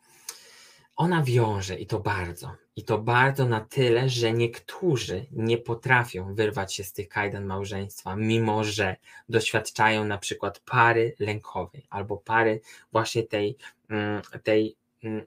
[1.01, 2.57] ona wiąże i to bardzo.
[2.77, 8.17] I to bardzo na tyle, że niektórzy nie potrafią wyrwać się z tych kajdan małżeństwa,
[8.17, 8.97] mimo że
[9.29, 12.61] doświadczają na przykład pary lękowej albo pary
[12.93, 13.57] właśnie tej,
[13.91, 15.27] mm, tej mm,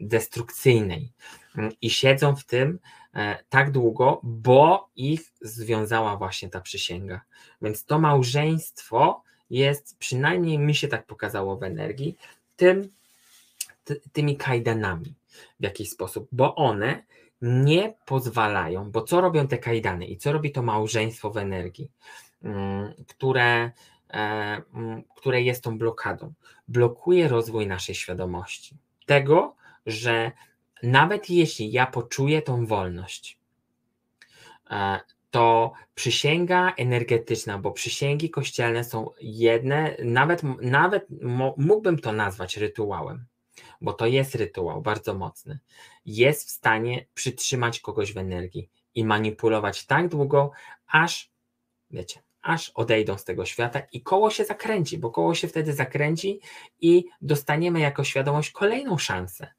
[0.00, 1.12] destrukcyjnej
[1.56, 2.78] mm, i siedzą w tym
[3.14, 7.20] e, tak długo, bo ich związała właśnie ta przysięga.
[7.62, 12.16] Więc to małżeństwo jest, przynajmniej mi się tak pokazało w energii,
[12.56, 12.88] tym,
[14.12, 15.14] tymi kajdanami
[15.60, 17.02] w jakiś sposób, bo one
[17.42, 21.90] nie pozwalają, bo co robią te kajdany i co robi to małżeństwo w energii,
[22.42, 23.70] mm, które,
[24.10, 26.32] e, mm, które jest tą blokadą?
[26.68, 28.76] Blokuje rozwój naszej świadomości.
[29.06, 29.54] Tego,
[29.86, 30.32] że
[30.82, 33.38] nawet jeśli ja poczuję tą wolność,
[34.70, 41.06] e, to przysięga energetyczna, bo przysięgi kościelne są jedne, nawet, nawet
[41.56, 43.24] mógłbym to nazwać rytuałem
[43.82, 45.58] bo to jest rytuał bardzo mocny,
[46.06, 50.50] jest w stanie przytrzymać kogoś w energii i manipulować tak długo,
[50.86, 51.30] aż,
[51.90, 56.40] wiecie, aż odejdą z tego świata i koło się zakręci, bo koło się wtedy zakręci
[56.80, 59.52] i dostaniemy jako świadomość kolejną szansę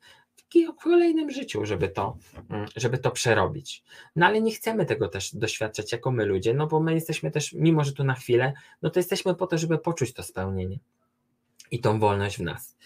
[0.54, 2.18] w kolejnym życiu, żeby to,
[2.50, 3.84] mm, żeby to przerobić.
[4.16, 7.54] No ale nie chcemy tego też doświadczać jako my ludzie, no bo my jesteśmy też,
[7.54, 10.80] mimo że tu na chwilę, no to jesteśmy po to, żeby poczuć to spełnienie
[11.74, 12.78] i tą wolność w nas.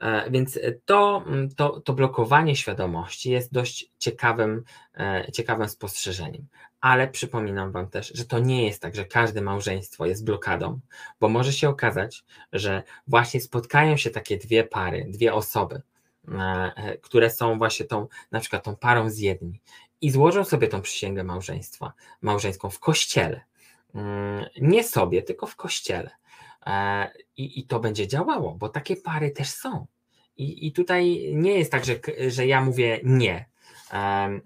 [0.00, 4.64] E, więc to, mm, to, to blokowanie świadomości jest dość ciekawym,
[4.96, 6.46] e, ciekawym spostrzeżeniem.
[6.80, 10.80] Ale przypominam Wam też, że to nie jest tak, że każde małżeństwo jest blokadą,
[11.20, 15.82] bo może się okazać, że właśnie spotkają się takie dwie pary, dwie osoby,
[16.28, 19.60] e, które są właśnie tą, na przykład tą parą z jedni
[20.00, 23.40] i złożą sobie tą przysięgę małżeństwa, małżeńską w kościele.
[23.94, 26.10] Mm, nie sobie, tylko w kościele.
[27.36, 29.86] I, I to będzie działało, bo takie pary też są.
[30.36, 31.94] I, i tutaj nie jest tak, że,
[32.28, 33.48] że ja mówię nie,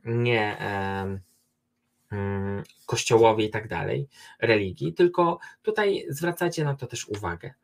[0.04, 0.56] nie
[2.12, 4.08] mm, kościołowi i tak dalej,
[4.40, 7.54] religii, tylko tutaj zwracacie na to też uwagę,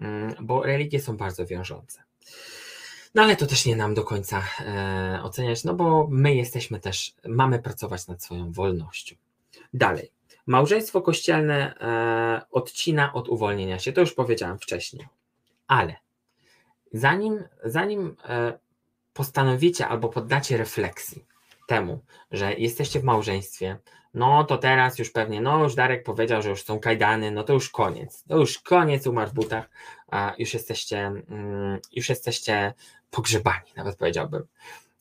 [0.00, 2.02] mm, bo religie są bardzo wiążące.
[3.14, 7.14] No ale to też nie nam do końca e, oceniać, no bo my jesteśmy też,
[7.28, 9.16] mamy pracować nad swoją wolnością.
[9.74, 10.10] Dalej.
[10.46, 15.06] Małżeństwo kościelne e, odcina od uwolnienia się, to już powiedziałem wcześniej,
[15.66, 15.96] ale
[16.92, 18.58] zanim, zanim e,
[19.12, 21.24] postanowicie albo poddacie refleksji,
[21.66, 23.78] temu, że jesteście w małżeństwie,
[24.14, 27.52] no to teraz już pewnie, no już Darek powiedział, że już są kajdany, no to
[27.52, 29.70] już koniec, to już koniec, umarł w butach,
[30.38, 32.74] już jesteście, mm, już jesteście
[33.10, 34.46] pogrzebani, nawet powiedziałbym.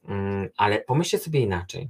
[0.05, 1.89] Mm, ale pomyślcie sobie inaczej,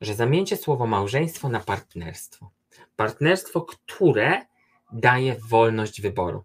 [0.00, 2.50] że zamieńcie słowo małżeństwo na partnerstwo.
[2.96, 4.46] Partnerstwo, które
[4.92, 6.44] daje wolność wyboru.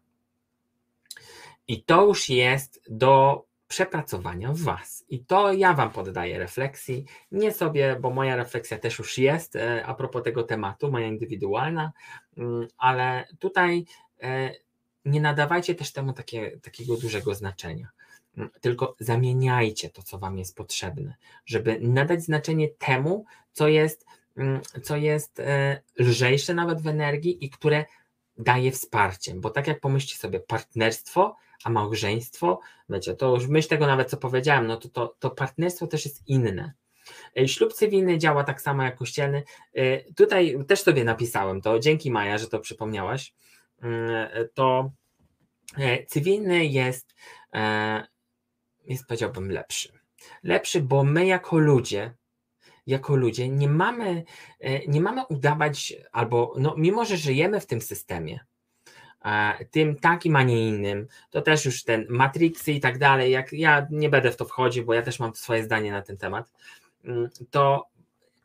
[1.68, 5.06] I to już jest do przepracowania w Was.
[5.10, 9.86] I to ja Wam poddaję refleksji, nie sobie, bo moja refleksja też już jest e,
[9.86, 11.92] a propos tego tematu, moja indywidualna,
[12.38, 13.86] mm, ale tutaj
[14.22, 14.52] e,
[15.06, 17.88] nie nadawajcie też temu takie, takiego dużego znaczenia.
[18.38, 21.16] Mm, tylko zamieniajcie to, co Wam jest potrzebne,
[21.46, 24.06] żeby nadać znaczenie temu, co jest,
[24.84, 27.86] co jest e, lżejsze nawet w energii i które
[28.38, 29.34] daje wsparcie.
[29.36, 32.60] Bo tak jak pomyślcie sobie, partnerstwo a małżeństwo,
[32.90, 36.28] wiecie, to już myśl tego nawet, co powiedziałem, no to, to, to partnerstwo też jest
[36.28, 36.74] inne.
[37.38, 39.44] E, ślub cywilny działa tak samo jak kościelny.
[39.74, 43.34] E, tutaj też sobie napisałem to, dzięki Maja, że to przypomniałaś.
[43.82, 44.92] Mm, to
[46.08, 47.16] cywilny jest,
[48.86, 49.92] jest powiedziałbym lepszy.
[50.44, 52.14] Lepszy, bo my jako ludzie,
[52.88, 54.24] jako ludzie nie mamy,
[54.88, 58.40] nie mamy udawać, albo no, mimo, że żyjemy w tym systemie,
[59.72, 61.08] tym takim, a nie innym.
[61.30, 64.86] To też już ten Matrixy i tak dalej, jak ja nie będę w to wchodził,
[64.86, 66.52] bo ja też mam swoje zdanie na ten temat,
[67.04, 67.88] mm, to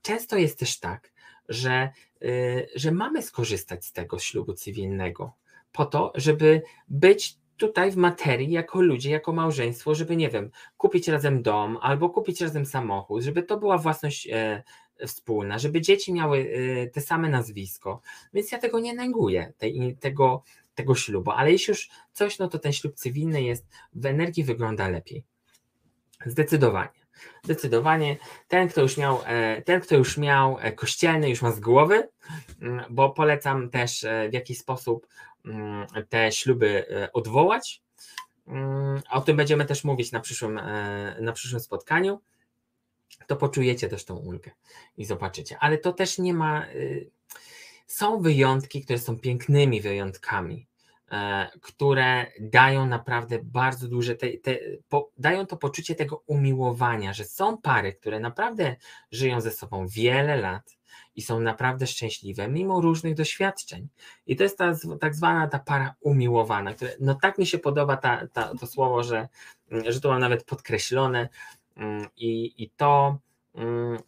[0.03, 1.13] często jest też tak,
[1.49, 1.91] że,
[2.23, 5.33] y, że mamy skorzystać z tego ślubu cywilnego
[5.73, 11.09] po to, żeby być tutaj w materii jako ludzie, jako małżeństwo, żeby nie wiem, kupić
[11.09, 14.63] razem dom albo kupić razem samochód, żeby to była własność e,
[15.07, 18.01] wspólna, żeby dzieci miały e, te same nazwisko.
[18.35, 20.43] Więc ja tego nie neguję, tej, tego,
[20.75, 24.89] tego ślubu, ale jeśli już coś, no to ten ślub cywilny jest, w energii wygląda
[24.89, 25.25] lepiej.
[26.27, 27.03] Zdecydowanie.
[27.45, 28.17] Zdecydowanie
[28.49, 32.09] ten, kto już miał, e, ten, kto już miał e, kościelny, już ma z głowy,
[32.63, 35.07] mm, bo polecam też e, w jakiś sposób
[36.09, 37.83] te śluby odwołać.
[38.47, 40.61] Mm, o tym będziemy też mówić na przyszłym,
[41.21, 42.21] na przyszłym spotkaniu.
[43.27, 44.51] To poczujecie też tą ulgę
[44.97, 45.57] i zobaczycie.
[45.61, 47.11] Ale to też nie ma y,
[47.93, 50.67] są wyjątki, które są pięknymi wyjątkami,
[51.11, 57.25] e, które dają naprawdę bardzo duże, te, te, po, dają to poczucie tego umiłowania, że
[57.25, 58.77] są pary, które naprawdę
[59.11, 60.77] żyją ze sobą wiele lat
[61.17, 63.89] i są naprawdę szczęśliwe, mimo różnych doświadczeń.
[64.27, 67.97] I to jest ta tak zwana ta para umiłowana, które, no tak mi się podoba
[67.97, 69.29] ta, ta, to słowo, że,
[69.89, 71.29] że to mam nawet podkreślone
[71.77, 73.19] mm, i, i to
[73.55, 73.99] mm,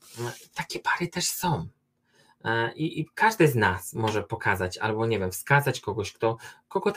[0.55, 1.69] takie pary też są.
[2.45, 6.37] E, I, I, każdy z nas może pokazać, albo nie wiem, wskazać kogoś, kto,
[6.69, 6.93] kogo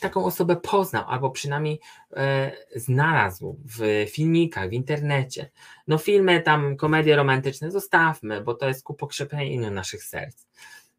[0.00, 1.80] taką osobę poznał, albo przynajmniej
[2.16, 5.50] e, znalazł w filmikach, w internecie.
[5.86, 10.46] No filmy tam, komedie romantyczne zostawmy, bo to jest ku pokrzepieniu naszych serc.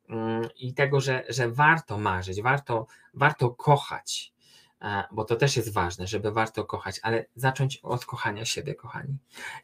[0.09, 4.33] Mm, I tego, że, że warto marzyć, warto, warto kochać,
[4.81, 9.17] e, bo to też jest ważne, żeby warto kochać, ale zacząć od kochania siebie, kochani.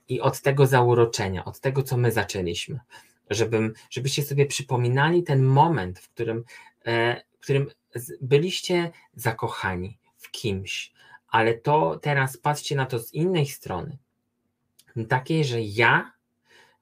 [0.08, 2.80] I od tego zauroczenia, od tego, co my zaczęliśmy
[3.30, 6.44] żebym, żebyście sobie przypominali ten moment, w którym,
[6.86, 7.68] e, w którym
[8.22, 10.94] byliście zakochani w kimś,
[11.28, 13.98] ale to teraz patrzcie na to z innej strony.
[15.10, 16.12] Takiej, że ja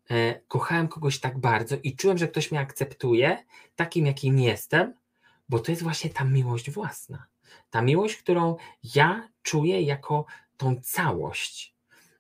[0.10, 4.94] e, kochałem kogoś tak bardzo i czułem, że ktoś mnie akceptuje takim, jakim jestem,
[5.50, 7.26] bo to jest właśnie ta miłość własna.
[7.70, 8.58] Ta miłość, którą
[8.96, 10.26] ja czuję jako
[10.58, 11.76] tą całość.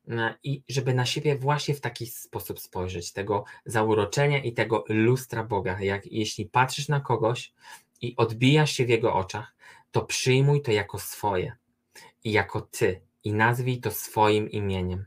[0.10, 5.44] E, i żeby na siebie właśnie w taki sposób spojrzeć, tego zauroczenia i tego lustra
[5.44, 5.82] Boga.
[5.82, 7.54] Jak jeśli patrzysz na kogoś
[8.02, 9.56] i odbijasz się w jego oczach,
[9.92, 11.56] to przyjmuj to jako swoje
[12.24, 15.06] i jako ty i nazwij to swoim imieniem.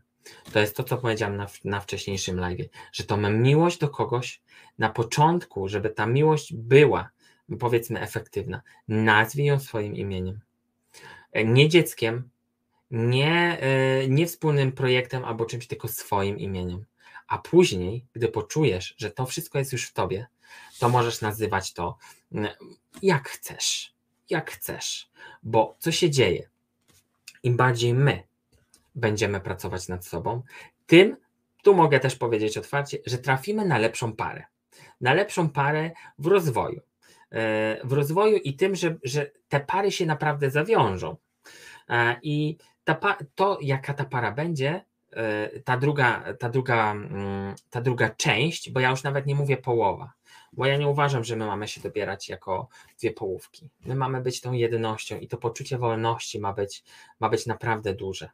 [0.52, 4.42] To jest to, co powiedziałem na, na wcześniejszym live, że to miłość do kogoś
[4.78, 7.10] na początku, żeby ta miłość była,
[7.58, 8.62] powiedzmy, efektywna.
[8.88, 10.40] Nazwij ją swoim imieniem.
[11.32, 12.30] E, nie dzieckiem,
[12.94, 16.84] nie, e, nie wspólnym projektem albo czymś, tylko swoim imieniem.
[17.28, 20.26] A później, gdy poczujesz, że to wszystko jest już w tobie,
[20.78, 21.98] to możesz nazywać to
[22.32, 22.52] mm,
[23.02, 23.94] jak chcesz.
[24.30, 25.10] Jak chcesz.
[25.42, 26.48] Bo co się dzieje?
[27.42, 28.22] Im bardziej my
[28.94, 30.42] będziemy pracować nad sobą,
[30.86, 31.16] tym,
[31.62, 34.44] tu mogę też powiedzieć otwarcie, że trafimy na lepszą parę.
[35.00, 36.80] Na lepszą parę w rozwoju.
[37.30, 41.16] E, w rozwoju i tym, że, że te pary się naprawdę zawiążą.
[41.88, 47.80] E, I ta, to, jaka ta para będzie, e, ta druga, ta, druga, mm, ta
[47.80, 50.12] druga część, bo ja już nawet nie mówię połowa,
[50.52, 53.70] bo ja nie uważam, że my mamy się dobierać jako dwie połówki.
[53.84, 56.84] My mamy być tą jednością i to poczucie wolności ma być,
[57.20, 58.30] ma być naprawdę duże.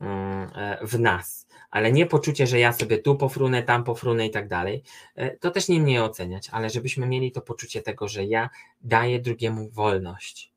[0.00, 4.30] mm, e, w nas, ale nie poczucie, że ja sobie tu pofrunę, tam pofrunę i
[4.30, 4.82] tak dalej,
[5.14, 8.50] e, to też nie mnie oceniać, ale żebyśmy mieli to poczucie tego, że ja
[8.80, 10.51] daję drugiemu wolność.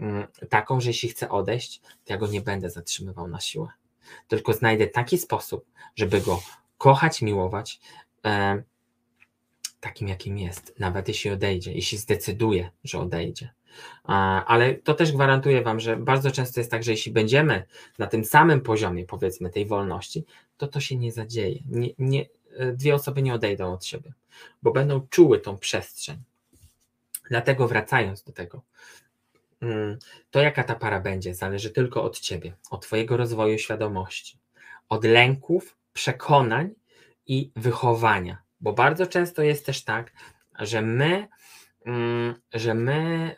[0.00, 3.68] Mm, taką, że jeśli chcę odejść, to ja go nie będę zatrzymywał na siłę.
[4.28, 5.64] Tylko znajdę taki sposób,
[5.96, 6.42] żeby go
[6.78, 7.80] kochać, miłować,
[8.24, 8.62] e,
[9.80, 13.52] takim jakim jest, nawet jeśli odejdzie, jeśli zdecyduje, że odejdzie.
[14.46, 17.66] Ale to też gwarantuję Wam, że bardzo często jest tak, że jeśli będziemy
[17.98, 20.24] na tym samym poziomie, powiedzmy, tej wolności,
[20.56, 21.60] to to się nie zadzieje.
[21.66, 22.26] Nie, nie,
[22.56, 24.12] e, dwie osoby nie odejdą od siebie,
[24.62, 26.16] bo będą czuły tą przestrzeń.
[27.30, 28.62] Dlatego wracając do tego,
[30.30, 34.38] to jaka ta para będzie, zależy tylko od Ciebie, od Twojego rozwoju świadomości,
[34.88, 36.70] od lęków, przekonań
[37.26, 38.38] i wychowania.
[38.60, 40.12] Bo bardzo często jest też tak,
[40.58, 41.28] że my
[41.84, 43.34] Mm, że my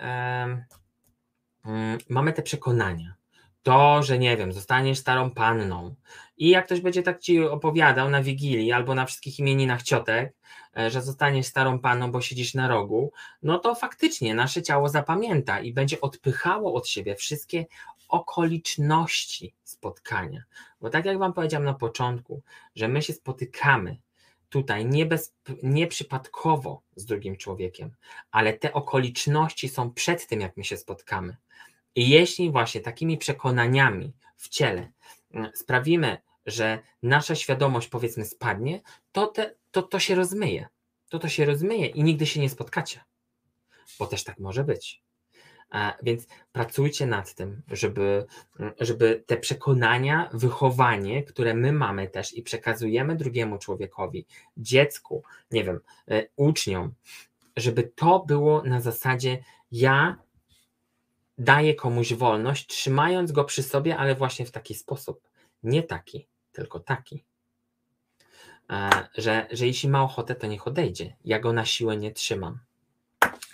[1.65, 3.15] mm, mamy te przekonania.
[3.63, 5.95] To, że nie wiem, zostaniesz starą panną
[6.37, 10.35] i jak ktoś będzie tak ci opowiadał na wigilii albo na wszystkich imieninach ciotek,
[10.77, 15.61] e, że zostaniesz starą panną, bo siedzisz na rogu, no to faktycznie nasze ciało zapamięta
[15.61, 17.67] i będzie odpychało od siebie wszystkie
[18.09, 20.43] okoliczności spotkania.
[20.81, 22.43] Bo tak jak Wam powiedziałam na początku,
[22.75, 23.97] że my się spotykamy
[24.49, 27.91] tutaj nie, bez, nie przypadkowo z drugim człowiekiem,
[28.31, 31.37] ale te okoliczności są przed tym, jak my się spotkamy.
[31.95, 34.93] I jeśli właśnie takimi przekonaniami w ciele
[35.55, 38.81] sprawimy, że nasza świadomość powiedzmy spadnie,
[39.13, 40.69] to, te, to to się rozmyje.
[41.09, 43.01] To to się rozmyje i nigdy się nie spotkacie.
[43.99, 45.03] Bo też tak może być.
[46.03, 48.27] Więc pracujcie nad tym, żeby,
[48.81, 54.27] żeby te przekonania, wychowanie, które my mamy też i przekazujemy drugiemu człowiekowi,
[54.57, 56.95] dziecku, nie wiem, e, uczniom,
[57.57, 60.17] żeby to było na zasadzie ja
[61.39, 65.29] daję komuś wolność, trzymając go przy sobie, ale właśnie w taki sposób.
[65.63, 67.25] Nie taki, tylko taki.
[69.19, 71.17] Że, że jeśli ma ochotę, to niech odejdzie.
[71.25, 72.59] Ja go na siłę nie trzymam.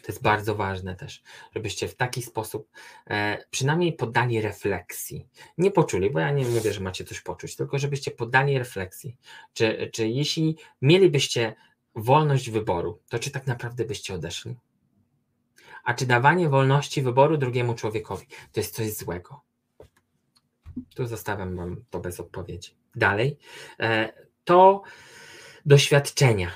[0.02, 1.22] To jest bardzo ważne też,
[1.54, 2.68] żebyście w taki sposób
[3.10, 5.26] e, przynajmniej poddali refleksji.
[5.58, 9.16] Nie poczuli, bo ja nie mówię, że macie coś poczuć, tylko żebyście poddali refleksji.
[9.54, 11.54] Czy, czy jeśli mielibyście
[11.94, 14.56] wolność wyboru, to czy tak naprawdę byście odeszli?
[15.84, 19.40] A czy dawanie wolności wyboru drugiemu człowiekowi to jest coś złego?
[20.94, 22.74] Tu zostawiam Wam to bez odpowiedzi.
[22.94, 23.38] Dalej,
[23.80, 24.12] e,
[24.44, 24.82] to
[25.66, 26.50] doświadczenia,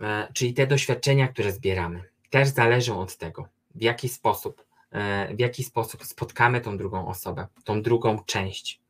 [0.00, 5.40] e, czyli te doświadczenia, które zbieramy też zależą od tego, w jaki sposób, e, w
[5.40, 8.80] jaki sposób spotkamy tą drugą osobę, tą drugą część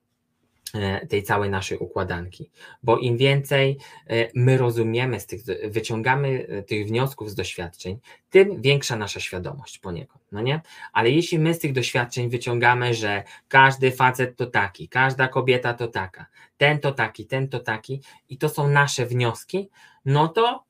[1.09, 2.51] tej całej naszej układanki.
[2.83, 7.99] Bo im więcej e, my rozumiemy z tych, wyciągamy tych wniosków z doświadczeń,
[8.31, 10.61] tym większa nasza świadomość poniekąd, no nie?
[10.93, 15.89] Ale jeśli my z tych doświadczeń wyciągamy, że każdy facet to taki, każda kobieta to
[15.89, 16.27] taka,
[16.57, 19.69] ten to taki, ten to taki i to są nasze wnioski,
[20.05, 20.65] no to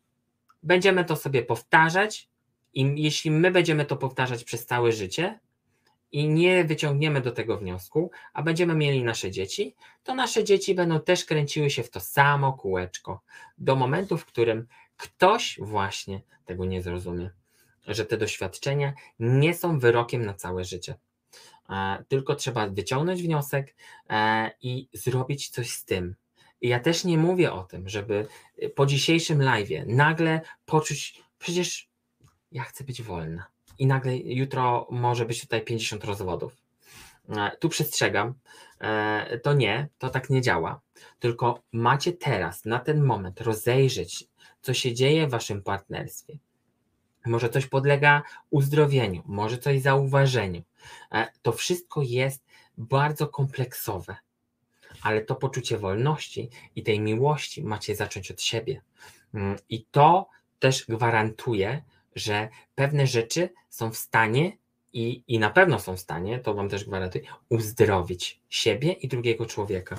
[0.62, 2.28] będziemy to sobie powtarzać
[2.74, 5.38] i jeśli my będziemy to powtarzać przez całe życie
[6.12, 9.74] i nie wyciągniemy do tego wniosku, a będziemy mieli nasze dzieci,
[10.05, 13.22] to nasze dzieci będą też kręciły się w to samo kółeczko
[13.59, 14.66] do momentu, w którym
[14.97, 17.30] ktoś właśnie tego nie zrozumie,
[17.86, 20.94] że te doświadczenia nie są wyrokiem na całe życie.
[21.70, 23.74] E, tylko trzeba wyciągnąć wniosek
[24.10, 26.14] e, i zrobić coś z tym.
[26.60, 28.26] I ja też nie mówię o tym, żeby
[28.74, 31.89] po dzisiejszym live nagle poczuć, przecież
[32.52, 33.57] ja chcę być wolna.
[33.78, 36.56] I nagle jutro może być tutaj 50 rozwodów.
[37.28, 38.34] E, tu przestrzegam,
[38.80, 40.80] e, to nie, to tak nie działa.
[41.18, 44.24] Tylko macie teraz, na ten moment, rozejrzeć,
[44.62, 46.38] co się dzieje w waszym partnerstwie.
[47.26, 50.62] Może coś podlega uzdrowieniu, może coś zauważeniu.
[51.12, 52.44] E, to wszystko jest
[52.78, 54.16] bardzo kompleksowe,
[55.02, 58.82] ale to poczucie wolności i tej miłości macie zacząć od siebie.
[59.34, 60.28] Mm, I to
[60.59, 61.82] też gwarantuje,
[62.18, 64.52] że pewne rzeczy są w stanie
[64.92, 69.46] i, i na pewno są w stanie, to Wam też gwarantuję, uzdrowić siebie i drugiego
[69.46, 69.96] człowieka.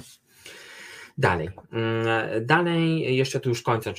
[1.18, 3.94] Dalej, mm, dalej, jeszcze tu już kończę,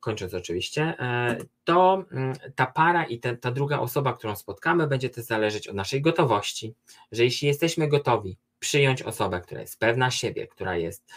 [0.00, 5.24] kończąc oczywiście, e, to mm, ta para i ta, druga osoba, którą spotkamy, będzie też
[5.24, 6.74] zależeć od naszej gotowości,
[7.12, 11.12] że jeśli jesteśmy gotowi przyjąć osobę, która jest pewna siebie, która jest,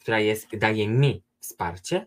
[0.00, 2.06] która jest, daje mi wsparcie,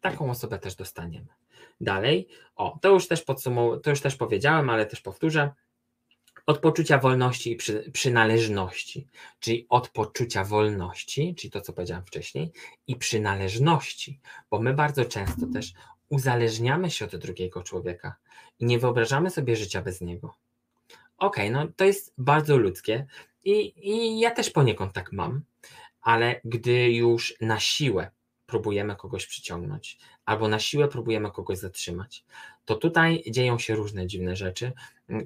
[0.00, 1.41] taką osobę też dostaniemy.
[1.82, 5.50] Dalej, o, to już też podsumow- to już też powiedziałem, ale też powtórzę.
[6.46, 9.08] Od poczucia wolności i przy, przynależności,
[9.40, 12.52] czyli od poczucia wolności, czyli to, co powiedziałem wcześniej,
[12.86, 15.72] i przynależności, bo my bardzo często też
[16.08, 18.16] uzależniamy się od drugiego człowieka
[18.58, 20.34] i nie wyobrażamy sobie życia bez niego.
[21.18, 23.06] Okej, okay, no to jest bardzo ludzkie
[23.44, 25.42] i, i ja też poniekąd tak mam,
[26.00, 28.10] ale gdy już na siłę
[28.52, 32.24] próbujemy kogoś przyciągnąć, albo na siłę próbujemy kogoś zatrzymać,
[32.64, 34.72] to tutaj dzieją się różne dziwne rzeczy,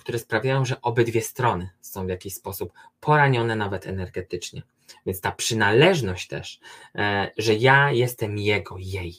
[0.01, 4.63] które sprawiają, że obydwie strony są w jakiś sposób poranione nawet energetycznie.
[5.07, 6.61] Więc ta przynależność też,
[6.95, 9.15] e, że ja jestem jego, jej,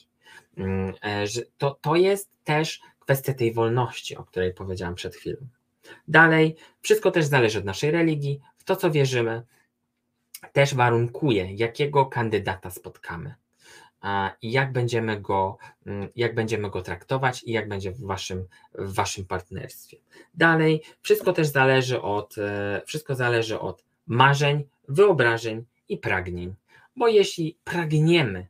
[0.57, 1.25] mm, e,
[1.57, 5.47] to, to jest też kwestia tej wolności, o której powiedziałam przed chwilą.
[6.07, 9.43] Dalej, wszystko też zależy od naszej religii, w to co wierzymy,
[10.53, 13.35] też warunkuje, jakiego kandydata spotkamy
[14.41, 18.93] i jak będziemy go, mm, jak będziemy go traktować i jak będzie w waszym, w
[18.93, 19.97] waszym partnerstwie.
[20.33, 26.55] Dalej, wszystko też zależy od, e, wszystko zależy od marzeń, wyobrażeń i pragnień,
[26.95, 28.47] bo jeśli pragniemy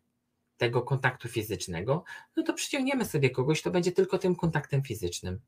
[0.57, 2.03] tego kontaktu fizycznego,
[2.35, 5.39] no to przyciągniemy sobie kogoś, to będzie tylko tym kontaktem fizycznym.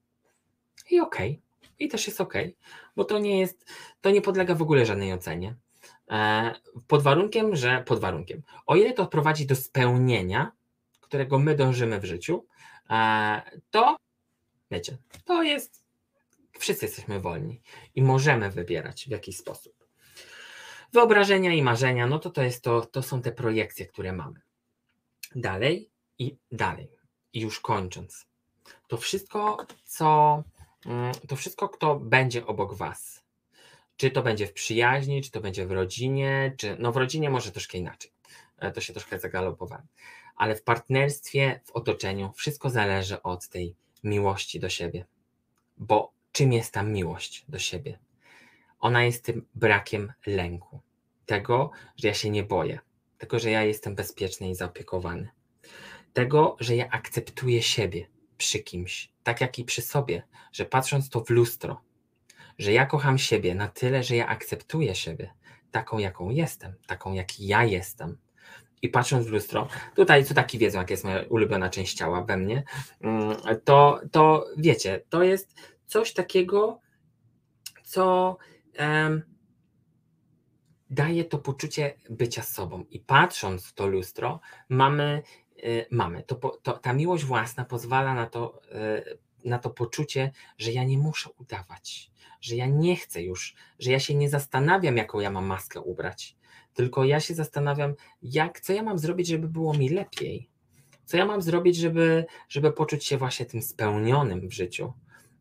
[0.90, 1.70] I okej, okay.
[1.80, 2.56] i też jest okej, okay,
[2.96, 3.66] bo to nie jest,
[4.02, 5.56] to nie podlega w ogóle żadnej ocenie.
[6.10, 6.54] E,
[6.88, 10.52] pod warunkiem, że pod warunkiem, o ile to prowadzi do spełnienia,
[11.02, 12.46] którego my dążymy w życiu,
[12.90, 13.42] e,
[13.72, 13.98] to
[14.72, 15.84] wiecie, to jest,
[16.60, 17.62] wszyscy jesteśmy wolni
[17.96, 19.74] i możemy wybierać w jakiś sposób.
[20.94, 24.42] Wyobrażenia i marzenia, no to to jest to, to są te projekcje, które mamy.
[25.36, 26.92] Dalej i dalej.
[27.34, 28.26] I już kończąc.
[28.88, 30.44] To wszystko, co
[30.86, 33.24] mm, to wszystko, kto będzie obok was,
[34.00, 37.52] czy to będzie w przyjaźni, czy to będzie w rodzinie, czy no w rodzinie może
[37.52, 38.12] troszkę inaczej.
[38.58, 39.88] E, to się troszkę zagalopowałem.
[40.36, 45.06] Ale w partnerstwie, w otoczeniu, wszystko zależy od tej miłości do siebie.
[45.78, 48.00] Bo czym jest ta miłość do siebie?
[48.80, 50.80] Ona jest tym brakiem lęku.
[51.26, 52.80] Tego, że ja się nie boję.
[53.18, 55.30] Tego, że ja jestem bezpieczny i zaopiekowany.
[56.14, 58.08] Tego, że ja akceptuję siebie
[58.38, 61.89] przy kimś, tak jak i przy sobie, że patrząc to w lustro,
[62.60, 65.34] że ja kocham siebie na tyle, że ja akceptuję siebie
[65.72, 68.18] taką, jaką jestem, taką, jak ja jestem.
[68.82, 72.38] I patrząc w lustro, tutaj co taki wiedzą, jaka jest moja ulubiona część ciała we
[72.38, 72.64] mnie,
[73.02, 75.56] mm, to, to wiecie, to jest
[75.86, 76.80] coś takiego,
[77.84, 78.38] co
[78.80, 79.22] um,
[80.90, 82.86] daje to poczucie bycia sobą.
[82.90, 85.22] I patrząc w to lustro, mamy,
[85.64, 88.62] y, mamy to, to, ta miłość własna pozwala na to,
[89.08, 92.12] y, na to poczucie, że ja nie muszę udawać,
[92.42, 96.38] że ja nie chcę już, że ja się nie zastanawiam, jaką ja mam maskę ubrać,
[96.74, 100.50] tylko ja się zastanawiam, jak, co ja mam zrobić, żeby było mi lepiej.
[101.06, 104.94] Co ja mam zrobić, żeby, żeby poczuć się właśnie tym spełnionym w życiu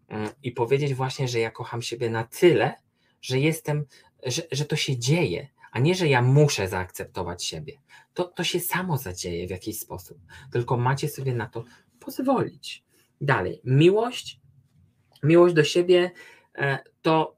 [0.08, 2.74] mm, i powiedzieć właśnie, że ja kocham siebie na tyle,
[3.20, 3.84] że jestem,
[4.26, 7.78] że, że to się dzieje, a nie, że ja muszę zaakceptować siebie.
[8.14, 10.18] To, to się samo zadzieje w jakiś sposób,
[10.52, 11.64] tylko macie sobie na to
[12.00, 12.84] pozwolić.
[13.20, 14.40] Dalej, miłość,
[15.22, 16.10] miłość do siebie
[17.02, 17.36] to,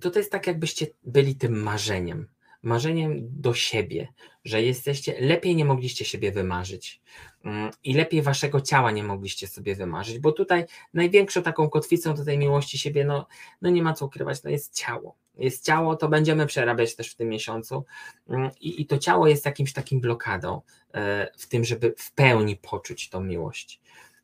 [0.00, 2.28] to to jest tak, jakbyście byli tym marzeniem.
[2.62, 4.08] Marzeniem do siebie,
[4.44, 7.00] że jesteście, lepiej nie mogliście siebie wymarzyć
[7.44, 10.64] mm, i lepiej waszego ciała nie mogliście sobie wymarzyć, bo tutaj
[10.94, 13.26] największą taką kotwicą do tej miłości siebie, no,
[13.62, 15.16] no nie ma co ukrywać, to jest ciało.
[15.38, 17.84] Jest ciało, to będziemy przerabiać też w tym miesiącu
[18.28, 20.60] mm, i, i to ciało jest jakimś takim blokadą
[20.94, 23.80] e, w tym, żeby w pełni poczuć tą miłość.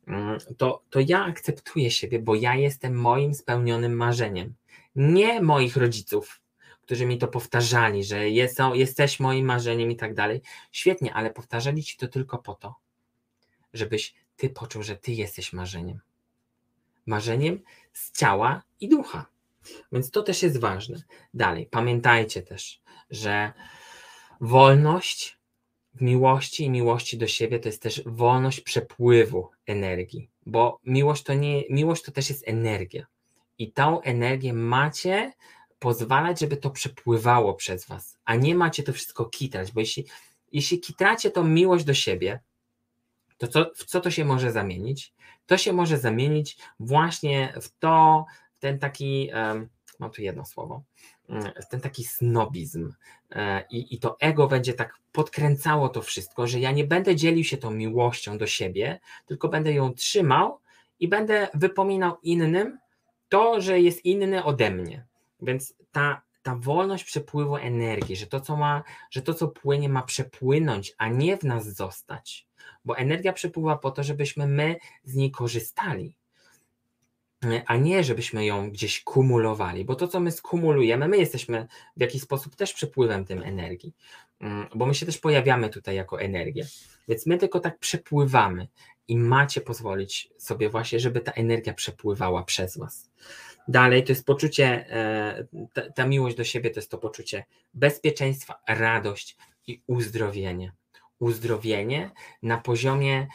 [0.07, 4.53] Mm, to, to ja akceptuję siebie, bo ja jestem moim spełnionym marzeniem.
[4.95, 6.41] Nie moich rodziców,
[6.81, 10.41] którzy mi to powtarzali, że jest, jesteś moim marzeniem i tak dalej.
[10.71, 12.75] Świetnie, ale powtarzali ci to tylko po to,
[13.73, 15.99] żebyś ty poczuł, że ty jesteś marzeniem.
[17.05, 17.61] Marzeniem
[17.93, 19.25] z ciała i ducha.
[19.91, 20.97] Więc to też jest ważne.
[21.33, 23.53] Dalej, pamiętajcie też, że
[24.41, 25.37] wolność
[25.93, 31.33] w miłości i miłości do siebie to jest też wolność przepływu energii, bo miłość to
[31.33, 33.05] nie, miłość to też jest energia.
[33.57, 35.33] I tą energię macie
[35.79, 40.05] pozwalać, żeby to przepływało przez was, a nie macie to wszystko kitrać, bo jeśli,
[40.51, 42.39] jeśli kitracie tą miłość do siebie,
[43.37, 45.13] to co, w co to się może zamienić?
[45.45, 48.25] To się może zamienić właśnie w to,
[48.55, 50.83] w ten taki, um, mam tu jedno słowo,
[51.69, 52.93] ten taki snobizm
[53.31, 57.43] e, i, i to ego będzie tak podkręcało to wszystko, że ja nie będę dzielił
[57.43, 60.59] się tą miłością do siebie, tylko będę ją trzymał
[60.99, 62.79] i będę wypominał innym
[63.29, 65.05] to, że jest inny ode mnie.
[65.41, 70.01] Więc ta, ta wolność przepływu energii, że to, co ma, że to, co płynie, ma
[70.01, 72.47] przepłynąć, a nie w nas zostać.
[72.85, 76.15] Bo energia przepływa po to, żebyśmy my z niej korzystali
[77.65, 81.67] a nie żebyśmy ją gdzieś kumulowali, bo to, co my skumulujemy, my jesteśmy
[81.97, 83.93] w jakiś sposób też przepływem tym energii,
[84.39, 86.65] mm, bo my się też pojawiamy tutaj jako energia,
[87.07, 88.67] więc my tylko tak przepływamy
[89.07, 93.11] i macie pozwolić sobie właśnie, żeby ta energia przepływała przez Was.
[93.67, 98.61] Dalej to jest poczucie, e, ta, ta miłość do siebie to jest to poczucie bezpieczeństwa,
[98.67, 99.37] radość
[99.67, 100.71] i uzdrowienie.
[101.19, 102.11] Uzdrowienie
[102.41, 103.27] na poziomie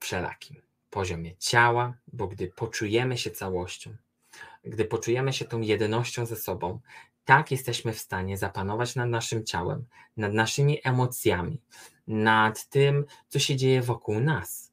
[0.00, 0.62] wszelakim,
[0.94, 3.96] poziomie ciała, bo gdy poczujemy się całością,
[4.64, 6.80] gdy poczujemy się tą jednością ze sobą,
[7.24, 9.84] tak jesteśmy w stanie zapanować nad naszym ciałem,
[10.16, 11.60] nad naszymi emocjami,
[12.06, 14.72] nad tym, co się dzieje wokół nas.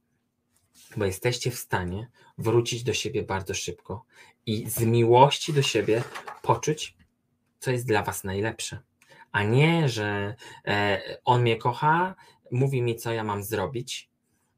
[0.97, 2.07] Bo jesteście w stanie
[2.37, 4.05] wrócić do siebie bardzo szybko
[4.45, 6.03] i z miłości do siebie
[6.41, 6.97] poczuć,
[7.59, 8.79] co jest dla Was najlepsze.
[9.31, 10.35] A nie, że
[10.67, 12.15] e, on mnie kocha,
[12.51, 14.09] mówi mi, co ja mam zrobić,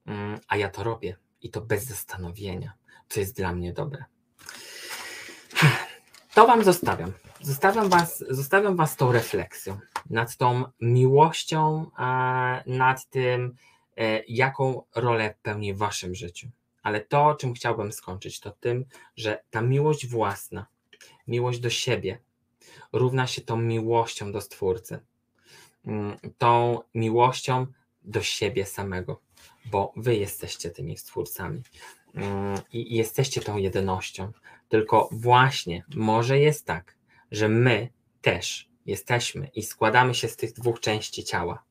[0.05, 2.73] mm, a ja to robię i to bez zastanowienia,
[3.09, 4.05] co jest dla mnie dobre.
[6.33, 7.11] To Wam zostawiam.
[7.41, 9.79] Zostawiam Was, zostawiam was tą refleksją,
[10.09, 11.91] nad tą miłością,
[12.65, 13.55] nad tym,
[13.97, 16.47] e, jaką rolę pełni w Waszym życiu.
[16.83, 20.65] Ale to, czym chciałbym skończyć, to tym, że ta miłość własna,
[21.27, 22.19] miłość do siebie,
[22.93, 24.99] równa się tą miłością do Stwórcy,
[25.85, 27.67] mm, tą miłością
[28.03, 29.21] do siebie samego,
[29.65, 31.61] bo Wy jesteście tymi Stwórcami
[32.15, 34.31] mm, i jesteście tą jednością.
[34.69, 36.95] Tylko właśnie może jest tak,
[37.31, 37.89] że my
[38.21, 41.63] też jesteśmy i składamy się z tych dwóch części ciała,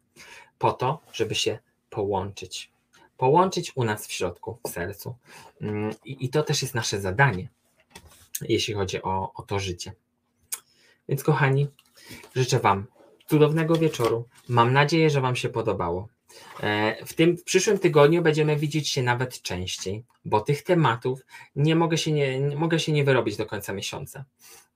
[0.59, 1.59] po to, żeby się
[1.91, 2.73] połączyć.
[3.17, 5.15] Połączyć u nas w środku, w sercu.
[5.61, 7.49] Mm, I, to też jest nasze zadanie,
[8.41, 9.93] jeśli chodzi o, o to życie.
[11.09, 11.69] Więc, kochani,
[12.35, 12.87] życzę Wam
[13.27, 14.29] cudownego wieczoru.
[14.49, 16.09] Mam nadzieję, że Wam się podobało.
[16.61, 21.21] E, w tym w przyszłym tygodniu będziemy widzieć się nawet częściej, bo tych tematów
[21.57, 24.25] nie mogę się nie, nie mogę się nie wyrobić do końca miesiąca.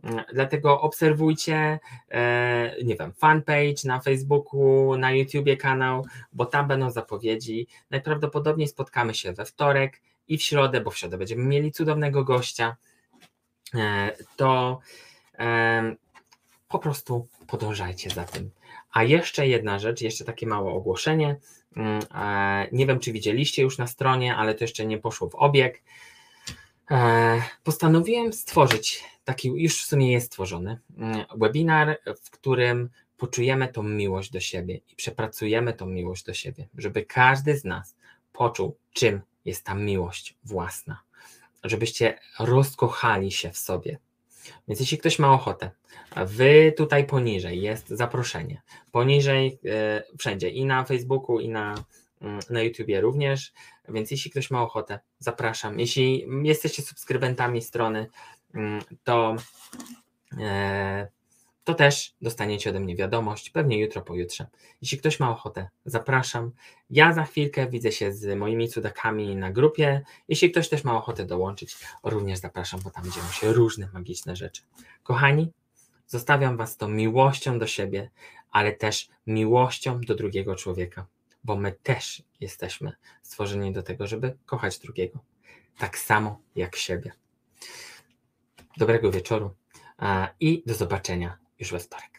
[0.03, 1.79] Mm, dlatego obserwujcie,
[2.11, 7.67] e, nie wiem, fanpage na Facebooku, na YouTubie kanał, bo tam będą zapowiedzi.
[7.91, 12.77] Najprawdopodobniej spotkamy się we wtorek i w środę, bo w środę będziemy mieli cudownego gościa.
[13.75, 14.81] E, to
[16.69, 18.51] po prostu podążajcie za tym.
[18.97, 21.37] A jeszcze jedna rzecz, jeszcze takie małe ogłoszenie.
[21.77, 25.35] Mm, e, nie wiem, czy widzieliście już na stronie, ale to jeszcze nie poszło w
[25.35, 25.83] obieg.
[26.91, 33.83] E, postanowiłem stworzyć taki, już w sumie jest stworzony, mm, webinar, w którym poczujemy tą
[33.83, 37.97] miłość do siebie i przepracujemy tą miłość do siebie, żeby każdy z nas
[38.33, 41.01] poczuł, czym jest ta miłość własna,
[41.65, 43.99] żebyście rozkochali się w sobie,
[44.69, 45.71] więc jeśli ktoś ma ochotę,
[46.27, 48.63] wy tutaj poniżej jest zaproszenie.
[48.93, 51.75] Poniżej e, wszędzie i na Facebooku, i na,
[52.21, 53.53] mm, na YouTubie również.
[53.89, 55.81] Więc jeśli ktoś ma ochotę, zapraszam.
[55.81, 58.07] Jeśli jesteście subskrybentami strony,
[58.55, 59.37] mm, to
[60.41, 61.09] e,
[61.67, 64.47] to też dostaniecie ode mnie wiadomość, pewnie jutro, pojutrze.
[64.83, 66.53] Jeśli ktoś ma ochotę, zapraszam.
[66.91, 70.03] Ja za chwilkę widzę się z moimi cudakami na grupie.
[70.29, 74.63] Jeśli ktoś też ma ochotę dołączyć, również zapraszam, bo tam dzieją się różne magiczne rzeczy.
[75.03, 75.53] Kochani,
[76.07, 78.11] zostawiam Was tą miłością do siebie,
[78.51, 81.07] ale też miłością do drugiego człowieka,
[81.45, 85.19] bo my też jesteśmy stworzeni do tego, żeby kochać drugiego,
[85.79, 87.13] tak samo jak siebie.
[88.77, 89.55] Dobrego wieczoru
[90.41, 92.16] i do zobaczenia już we wtorek.